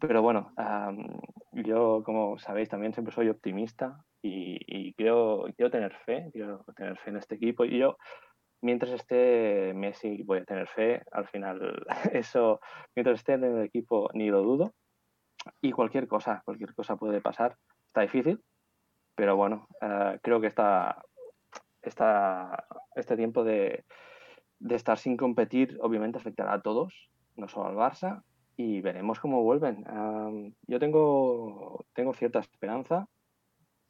Pero 0.00 0.22
bueno, 0.22 0.54
um, 0.56 1.20
yo 1.62 2.02
como 2.02 2.38
sabéis 2.38 2.70
también 2.70 2.94
siempre 2.94 3.14
soy 3.14 3.28
optimista 3.28 4.02
y, 4.26 4.58
y 4.66 4.94
quiero, 4.94 5.46
quiero 5.56 5.70
tener 5.70 5.94
fe, 6.04 6.30
quiero 6.32 6.64
tener 6.76 6.96
fe 6.98 7.10
en 7.10 7.16
este 7.16 7.36
equipo. 7.36 7.64
Y 7.64 7.78
yo, 7.78 7.96
mientras 8.62 8.92
esté 8.92 9.72
Messi, 9.74 10.22
voy 10.22 10.38
a 10.38 10.44
tener 10.44 10.68
fe. 10.68 11.02
Al 11.12 11.26
final, 11.28 11.84
eso, 12.12 12.60
mientras 12.94 13.20
esté 13.20 13.34
en 13.34 13.44
el 13.44 13.64
equipo, 13.64 14.10
ni 14.14 14.28
lo 14.28 14.42
dudo 14.42 14.74
y 15.60 15.72
cualquier 15.72 16.08
cosa, 16.08 16.42
cualquier 16.44 16.74
cosa 16.74 16.96
puede 16.96 17.20
pasar. 17.20 17.56
Está 17.86 18.02
difícil, 18.02 18.42
pero 19.14 19.36
bueno, 19.36 19.68
uh, 19.82 20.18
creo 20.22 20.40
que 20.40 20.46
esta, 20.48 21.02
esta, 21.82 22.66
este 22.94 23.16
tiempo 23.16 23.44
de, 23.44 23.84
de, 24.58 24.74
estar 24.74 24.98
sin 24.98 25.16
competir 25.16 25.78
obviamente 25.80 26.18
afectará 26.18 26.54
a 26.54 26.62
todos, 26.62 27.10
no 27.36 27.48
solo 27.48 27.68
al 27.68 27.76
Barça, 27.76 28.22
y 28.56 28.80
veremos 28.80 29.20
cómo 29.20 29.42
vuelven. 29.42 29.84
Uh, 29.88 30.52
yo 30.66 30.78
tengo, 30.78 31.84
tengo 31.94 32.14
cierta 32.14 32.40
esperanza 32.40 33.08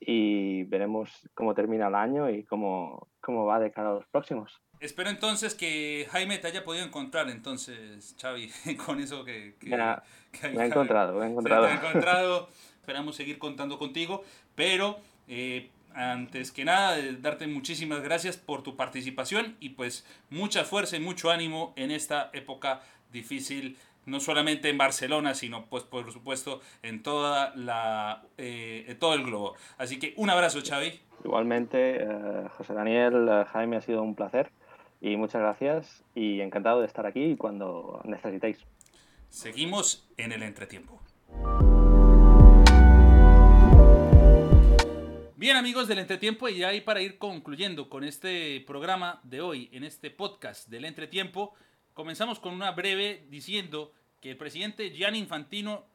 y 0.00 0.64
veremos 0.64 1.11
cómo 1.35 1.54
termina 1.54 1.88
el 1.88 1.94
año 1.94 2.30
y 2.30 2.44
cómo, 2.44 3.09
cómo 3.20 3.46
va 3.46 3.59
de 3.59 3.70
cara 3.70 3.90
a 3.90 3.94
los 3.94 4.06
próximos. 4.06 4.61
Espero 4.78 5.09
entonces 5.09 5.54
que 5.54 6.06
Jaime 6.11 6.38
te 6.38 6.48
haya 6.48 6.64
podido 6.64 6.85
encontrar, 6.85 7.30
entonces, 7.30 8.14
Xavi, 8.20 8.50
con 8.87 9.00
eso 9.00 9.24
que... 9.24 9.54
que, 9.59 9.70
ya, 9.70 10.02
que 10.32 10.48
me 10.50 10.64
he 10.64 10.66
encontrado, 10.66 11.18
me 11.18 11.26
he 11.26 11.30
encontrado. 11.30 11.68
encontrado. 11.68 12.48
Esperamos 12.80 13.16
seguir 13.16 13.38
contando 13.38 13.78
contigo, 13.78 14.22
pero 14.54 14.98
eh, 15.26 15.70
antes 15.94 16.52
que 16.52 16.64
nada, 16.64 16.98
darte 17.20 17.46
muchísimas 17.46 18.02
gracias 18.02 18.37
por 18.37 18.62
tu 18.62 18.76
participación 18.76 19.56
y 19.61 19.70
pues 19.70 20.06
mucha 20.30 20.64
fuerza 20.64 20.96
y 20.96 21.00
mucho 21.00 21.30
ánimo 21.30 21.72
en 21.76 21.90
esta 21.90 22.30
época 22.35 22.82
difícil 23.12 23.78
no 24.06 24.20
solamente 24.20 24.70
en 24.70 24.78
Barcelona, 24.78 25.34
sino 25.34 25.66
pues 25.66 25.84
por 25.84 26.10
supuesto 26.12 26.60
en 26.82 27.02
toda 27.02 27.54
la 27.56 28.22
eh, 28.38 28.96
todo 28.98 29.14
el 29.14 29.24
globo. 29.24 29.54
Así 29.76 29.98
que 29.98 30.14
un 30.16 30.30
abrazo, 30.30 30.60
Xavi. 30.64 31.00
Igualmente, 31.24 32.02
eh, 32.02 32.48
José 32.56 32.72
Daniel, 32.72 33.28
eh, 33.28 33.44
Jaime, 33.52 33.76
ha 33.76 33.80
sido 33.80 34.02
un 34.02 34.14
placer 34.14 34.50
y 35.00 35.16
muchas 35.16 35.42
gracias 35.42 36.04
y 36.14 36.40
encantado 36.40 36.80
de 36.80 36.86
estar 36.86 37.04
aquí 37.04 37.36
cuando 37.36 38.00
necesitéis. 38.04 38.64
Seguimos 39.28 40.08
en 40.16 40.32
el 40.32 40.42
entretiempo. 40.42 41.00
Bien 45.36 45.56
amigos 45.56 45.88
del 45.88 45.98
entretiempo 45.98 46.48
y 46.48 46.62
ahí 46.62 46.80
para 46.80 47.02
ir 47.02 47.18
concluyendo 47.18 47.90
con 47.90 48.04
este 48.04 48.64
programa 48.66 49.20
de 49.22 49.40
hoy, 49.40 49.68
en 49.72 49.84
este 49.84 50.10
podcast 50.10 50.68
del 50.68 50.84
entretiempo, 50.84 51.54
comenzamos 51.92 52.38
con 52.40 52.54
una 52.54 52.70
breve 52.70 53.26
diciendo 53.28 53.92
que 54.20 54.31
el 54.31 54.37
presidente 54.37 54.90
Gianni 54.90 55.18
Infantino 55.18 55.87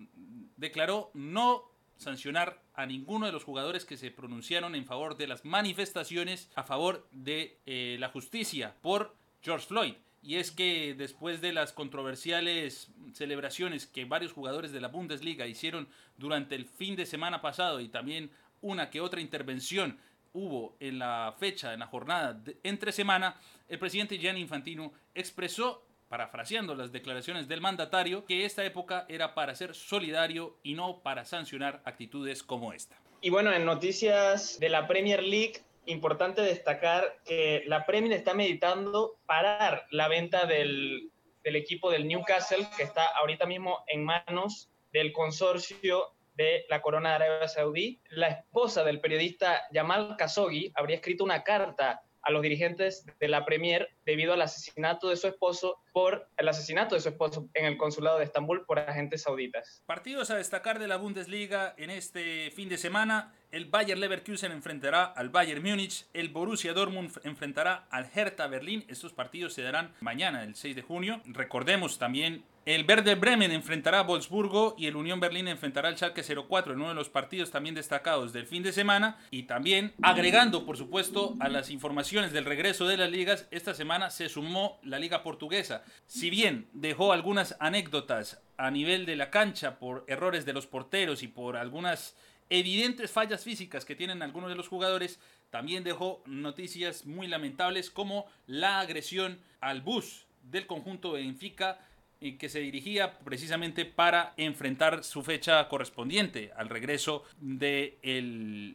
declaró 0.57 1.11
no 1.13 1.71
sancionar 1.97 2.61
a 2.73 2.85
ninguno 2.85 3.27
de 3.27 3.31
los 3.31 3.43
jugadores 3.43 3.85
que 3.85 3.97
se 3.97 4.11
pronunciaron 4.11 4.75
en 4.75 4.85
favor 4.85 5.17
de 5.17 5.27
las 5.27 5.45
manifestaciones 5.45 6.49
a 6.55 6.63
favor 6.63 7.07
de 7.11 7.59
eh, 7.65 7.97
la 7.99 8.09
justicia 8.09 8.75
por 8.81 9.15
George 9.41 9.67
Floyd. 9.67 9.93
Y 10.23 10.35
es 10.35 10.51
que 10.51 10.93
después 10.95 11.41
de 11.41 11.51
las 11.51 11.73
controversiales 11.73 12.91
celebraciones 13.13 13.87
que 13.87 14.05
varios 14.05 14.33
jugadores 14.33 14.71
de 14.71 14.81
la 14.81 14.87
Bundesliga 14.87 15.47
hicieron 15.47 15.87
durante 16.17 16.55
el 16.55 16.65
fin 16.65 16.95
de 16.95 17.05
semana 17.05 17.41
pasado 17.41 17.79
y 17.79 17.89
también 17.89 18.31
una 18.61 18.89
que 18.89 19.01
otra 19.01 19.21
intervención 19.21 19.97
hubo 20.33 20.77
en 20.79 20.99
la 20.99 21.35
fecha, 21.39 21.73
en 21.73 21.79
la 21.79 21.87
jornada 21.87 22.41
entre 22.63 22.91
semana, 22.91 23.35
el 23.67 23.79
presidente 23.79 24.17
Gianni 24.17 24.41
Infantino 24.41 24.93
expresó 25.13 25.85
parafraseando 26.11 26.75
las 26.75 26.91
declaraciones 26.91 27.47
del 27.47 27.61
mandatario, 27.61 28.25
que 28.25 28.43
esta 28.43 28.65
época 28.65 29.05
era 29.07 29.33
para 29.33 29.55
ser 29.55 29.73
solidario 29.73 30.57
y 30.61 30.73
no 30.73 30.99
para 30.99 31.23
sancionar 31.23 31.81
actitudes 31.85 32.43
como 32.43 32.73
esta. 32.73 32.97
Y 33.21 33.29
bueno, 33.29 33.53
en 33.53 33.63
noticias 33.63 34.59
de 34.59 34.67
la 34.67 34.89
Premier 34.89 35.23
League, 35.23 35.61
importante 35.85 36.41
destacar 36.41 37.15
que 37.23 37.63
la 37.65 37.85
Premier 37.85 38.11
está 38.11 38.33
meditando 38.33 39.19
parar 39.25 39.85
la 39.89 40.09
venta 40.09 40.45
del, 40.45 41.13
equipo 41.45 41.89
del 41.89 42.05
Newcastle, 42.05 42.67
que 42.75 42.83
está 42.83 43.05
ahorita 43.05 43.45
mismo 43.45 43.85
en 43.87 44.03
manos 44.03 44.69
del 44.91 45.13
consorcio 45.13 46.09
de 46.35 46.65
la 46.67 46.81
corona 46.81 47.11
de 47.11 47.15
Arabia 47.15 47.47
Saudí. 47.47 48.01
La 48.09 48.27
esposa 48.27 48.83
del 48.83 48.99
periodista 48.99 49.61
Jamal 49.71 50.17
Khashoggi 50.17 50.73
habría 50.75 50.97
escrito 50.97 51.23
una 51.23 51.41
carta 51.41 52.03
a 52.23 52.31
los 52.31 52.41
dirigentes 52.41 53.05
de 53.19 53.27
la 53.27 53.45
Premier 53.45 53.89
debido 54.05 54.33
al 54.33 54.41
asesinato 54.41 55.09
de 55.09 55.17
su 55.17 55.27
esposo 55.27 55.79
por 55.93 56.27
el 56.37 56.47
asesinato 56.47 56.95
de 56.95 57.01
su 57.01 57.09
esposo 57.09 57.49
en 57.53 57.65
el 57.65 57.77
consulado 57.77 58.17
de 58.17 58.25
Estambul 58.25 58.65
por 58.65 58.79
agentes 58.79 59.23
sauditas. 59.23 59.83
Partidos 59.85 60.29
a 60.31 60.37
destacar 60.37 60.79
de 60.79 60.87
la 60.87 60.97
Bundesliga 60.97 61.73
en 61.77 61.89
este 61.89 62.51
fin 62.51 62.69
de 62.69 62.77
semana. 62.77 63.33
El 63.51 63.65
Bayer 63.65 63.97
Leverkusen 63.97 64.51
enfrentará 64.51 65.03
al 65.03 65.29
Bayern 65.29 65.61
Múnich, 65.61 66.05
el 66.13 66.29
Borussia 66.29 66.73
Dortmund 66.73 67.11
enfrentará 67.23 67.85
al 67.89 68.09
Hertha 68.13 68.47
Berlín. 68.47 68.85
Estos 68.87 69.11
partidos 69.11 69.53
se 69.53 69.61
darán 69.61 69.93
mañana, 69.99 70.43
el 70.43 70.55
6 70.55 70.75
de 70.75 70.81
junio. 70.81 71.21
Recordemos 71.25 71.99
también 71.99 72.43
el 72.63 72.83
Verde 72.83 73.15
Bremen 73.15 73.51
enfrentará 73.51 73.99
a 73.99 74.03
Wolfsburgo 74.03 74.75
y 74.77 74.85
el 74.85 74.95
Unión 74.95 75.19
Berlín 75.19 75.47
enfrentará 75.47 75.89
al 75.89 75.97
Schalke 75.97 76.21
04 76.21 76.73
en 76.73 76.79
uno 76.79 76.89
de 76.89 76.95
los 76.95 77.09
partidos 77.09 77.49
también 77.49 77.73
destacados 77.73 78.33
del 78.33 78.45
fin 78.45 78.61
de 78.61 78.71
semana 78.71 79.17
y 79.31 79.43
también 79.43 79.93
agregando 80.03 80.63
por 80.63 80.77
supuesto 80.77 81.35
a 81.39 81.49
las 81.49 81.71
informaciones 81.71 82.33
del 82.33 82.45
regreso 82.45 82.87
de 82.87 82.97
las 82.97 83.09
ligas, 83.09 83.47
esta 83.49 83.73
semana 83.73 84.11
se 84.11 84.29
sumó 84.29 84.79
la 84.83 84.99
liga 84.99 85.23
portuguesa. 85.23 85.83
Si 86.05 86.29
bien 86.29 86.67
dejó 86.73 87.13
algunas 87.13 87.57
anécdotas 87.59 88.39
a 88.57 88.69
nivel 88.69 89.07
de 89.07 89.15
la 89.15 89.31
cancha 89.31 89.79
por 89.79 90.05
errores 90.07 90.45
de 90.45 90.53
los 90.53 90.67
porteros 90.67 91.23
y 91.23 91.27
por 91.27 91.57
algunas 91.57 92.15
evidentes 92.51 93.09
fallas 93.09 93.43
físicas 93.43 93.85
que 93.85 93.95
tienen 93.95 94.21
algunos 94.21 94.51
de 94.51 94.55
los 94.55 94.67
jugadores, 94.67 95.19
también 95.49 95.83
dejó 95.83 96.21
noticias 96.27 97.07
muy 97.07 97.25
lamentables 97.25 97.89
como 97.89 98.27
la 98.45 98.81
agresión 98.81 99.39
al 99.61 99.81
bus 99.81 100.27
del 100.43 100.67
conjunto 100.67 101.13
de 101.13 101.21
Benfica 101.21 101.79
que 102.21 102.49
se 102.49 102.59
dirigía 102.59 103.17
precisamente 103.19 103.83
para 103.83 104.33
enfrentar 104.37 105.03
su 105.03 105.23
fecha 105.23 105.67
correspondiente 105.67 106.51
al 106.55 106.69
regreso 106.69 107.23
de, 107.39 107.97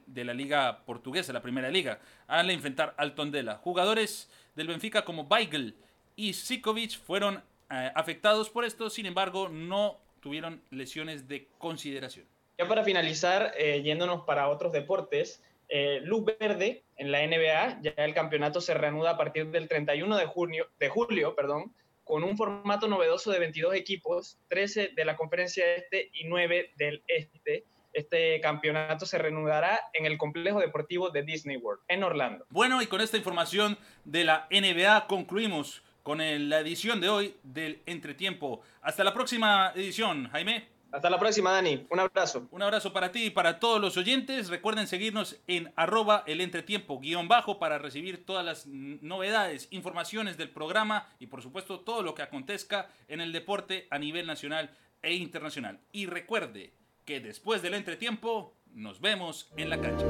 de 0.07 0.25
la 0.25 0.35
liga 0.35 0.85
portuguesa, 0.85 1.33
la 1.33 1.43
primera 1.43 1.71
liga, 1.71 2.01
al 2.27 2.51
enfrentar 2.51 2.95
al 2.97 3.15
Tondela. 3.15 3.57
Jugadores 3.59 4.29
del 4.57 4.67
Benfica 4.67 5.05
como 5.05 5.23
Weigl 5.23 5.75
y 6.17 6.33
Sikovic 6.33 6.99
fueron 6.99 7.43
eh, 7.71 7.93
afectados 7.95 8.51
por 8.51 8.65
esto, 8.65 8.91
sin 8.91 9.07
embargo 9.07 9.49
no 9.49 9.99
tuvieron 10.21 10.61
lesiones 10.71 11.29
de 11.29 11.47
consideración. 11.59 12.27
Ya 12.59 12.67
para 12.67 12.83
finalizar, 12.83 13.53
eh, 13.59 13.83
yéndonos 13.83 14.25
para 14.25 14.49
otros 14.49 14.73
deportes, 14.73 15.43
eh, 15.69 16.01
luz 16.03 16.25
verde 16.25 16.85
en 16.97 17.13
la 17.13 17.27
NBA, 17.27 17.83
ya 17.83 17.91
el 17.97 18.15
campeonato 18.15 18.61
se 18.61 18.75
reanuda 18.75 19.11
a 19.11 19.17
partir 19.17 19.51
del 19.51 19.69
31 19.69 20.17
de, 20.17 20.27
junio, 20.27 20.69
de 20.79 20.89
julio, 20.89 21.35
perdón, 21.35 21.73
con 22.07 22.23
un 22.23 22.37
formato 22.37 22.87
novedoso 22.87 23.33
de 23.33 23.40
22 23.40 23.75
equipos, 23.75 24.38
13 24.49 24.92
de 24.95 25.05
la 25.05 25.16
conferencia 25.16 25.75
este 25.75 26.09
y 26.14 26.25
9 26.29 26.71
del 26.77 27.03
este. 27.09 27.66
Este 27.92 28.40
campeonato 28.40 29.07
se 29.07 29.19
reanudará 29.19 29.81
en 29.92 30.07
el 30.07 30.16
complejo 30.16 30.61
deportivo 30.61 31.11
de 31.11 31.25
Disney 31.25 31.57
World, 31.57 31.83
en 31.88 32.05
Orlando. 32.05 32.47
Bueno, 32.49 32.81
y 32.81 32.87
con 32.87 33.01
esta 33.01 33.16
información 33.16 33.77
de 34.05 34.23
la 34.23 34.47
NBA 34.53 35.09
concluimos 35.09 35.83
con 36.05 36.19
la 36.19 36.61
edición 36.61 37.01
de 37.01 37.09
hoy 37.09 37.35
del 37.42 37.83
Entretiempo. 37.87 38.61
Hasta 38.83 39.03
la 39.03 39.12
próxima 39.12 39.73
edición, 39.75 40.29
Jaime. 40.31 40.76
Hasta 40.97 41.11
la 41.11 41.19
próxima, 41.19 41.53
Dani. 41.53 41.87
Un 41.91 42.01
abrazo. 42.01 42.49
Un 42.51 42.63
abrazo 42.63 42.91
para 42.95 43.13
ti 43.13 43.27
y 43.27 43.31
para 43.31 43.59
todos 43.59 43.79
los 43.83 43.99
oyentes. 43.99 44.49
Recuerden 44.49 44.87
seguirnos 44.87 45.37
en 45.47 45.71
arroba 45.77 46.25
el 46.27 46.41
entretiempo 46.41 46.99
guion 46.99 47.29
bajo 47.29 47.59
para 47.59 47.77
recibir 47.77 48.25
todas 48.25 48.43
las 48.43 48.67
novedades, 48.67 49.69
informaciones 49.73 50.39
del 50.39 50.49
programa 50.49 51.07
y 51.19 51.27
por 51.27 51.43
supuesto 51.43 51.81
todo 51.81 52.01
lo 52.01 52.15
que 52.15 52.23
acontezca 52.23 52.89
en 53.09 53.21
el 53.21 53.33
deporte 53.33 53.87
a 53.91 53.99
nivel 53.99 54.27
nacional 54.27 54.71
e 55.03 55.13
internacional. 55.13 55.81
Y 55.93 56.07
recuerde 56.07 56.73
que 57.05 57.21
después 57.21 57.61
del 57.61 57.75
entretiempo 57.75 58.55
nos 58.73 59.03
vemos 59.03 59.51
en 59.59 59.69
la 59.69 59.79
cancha. 59.79 60.07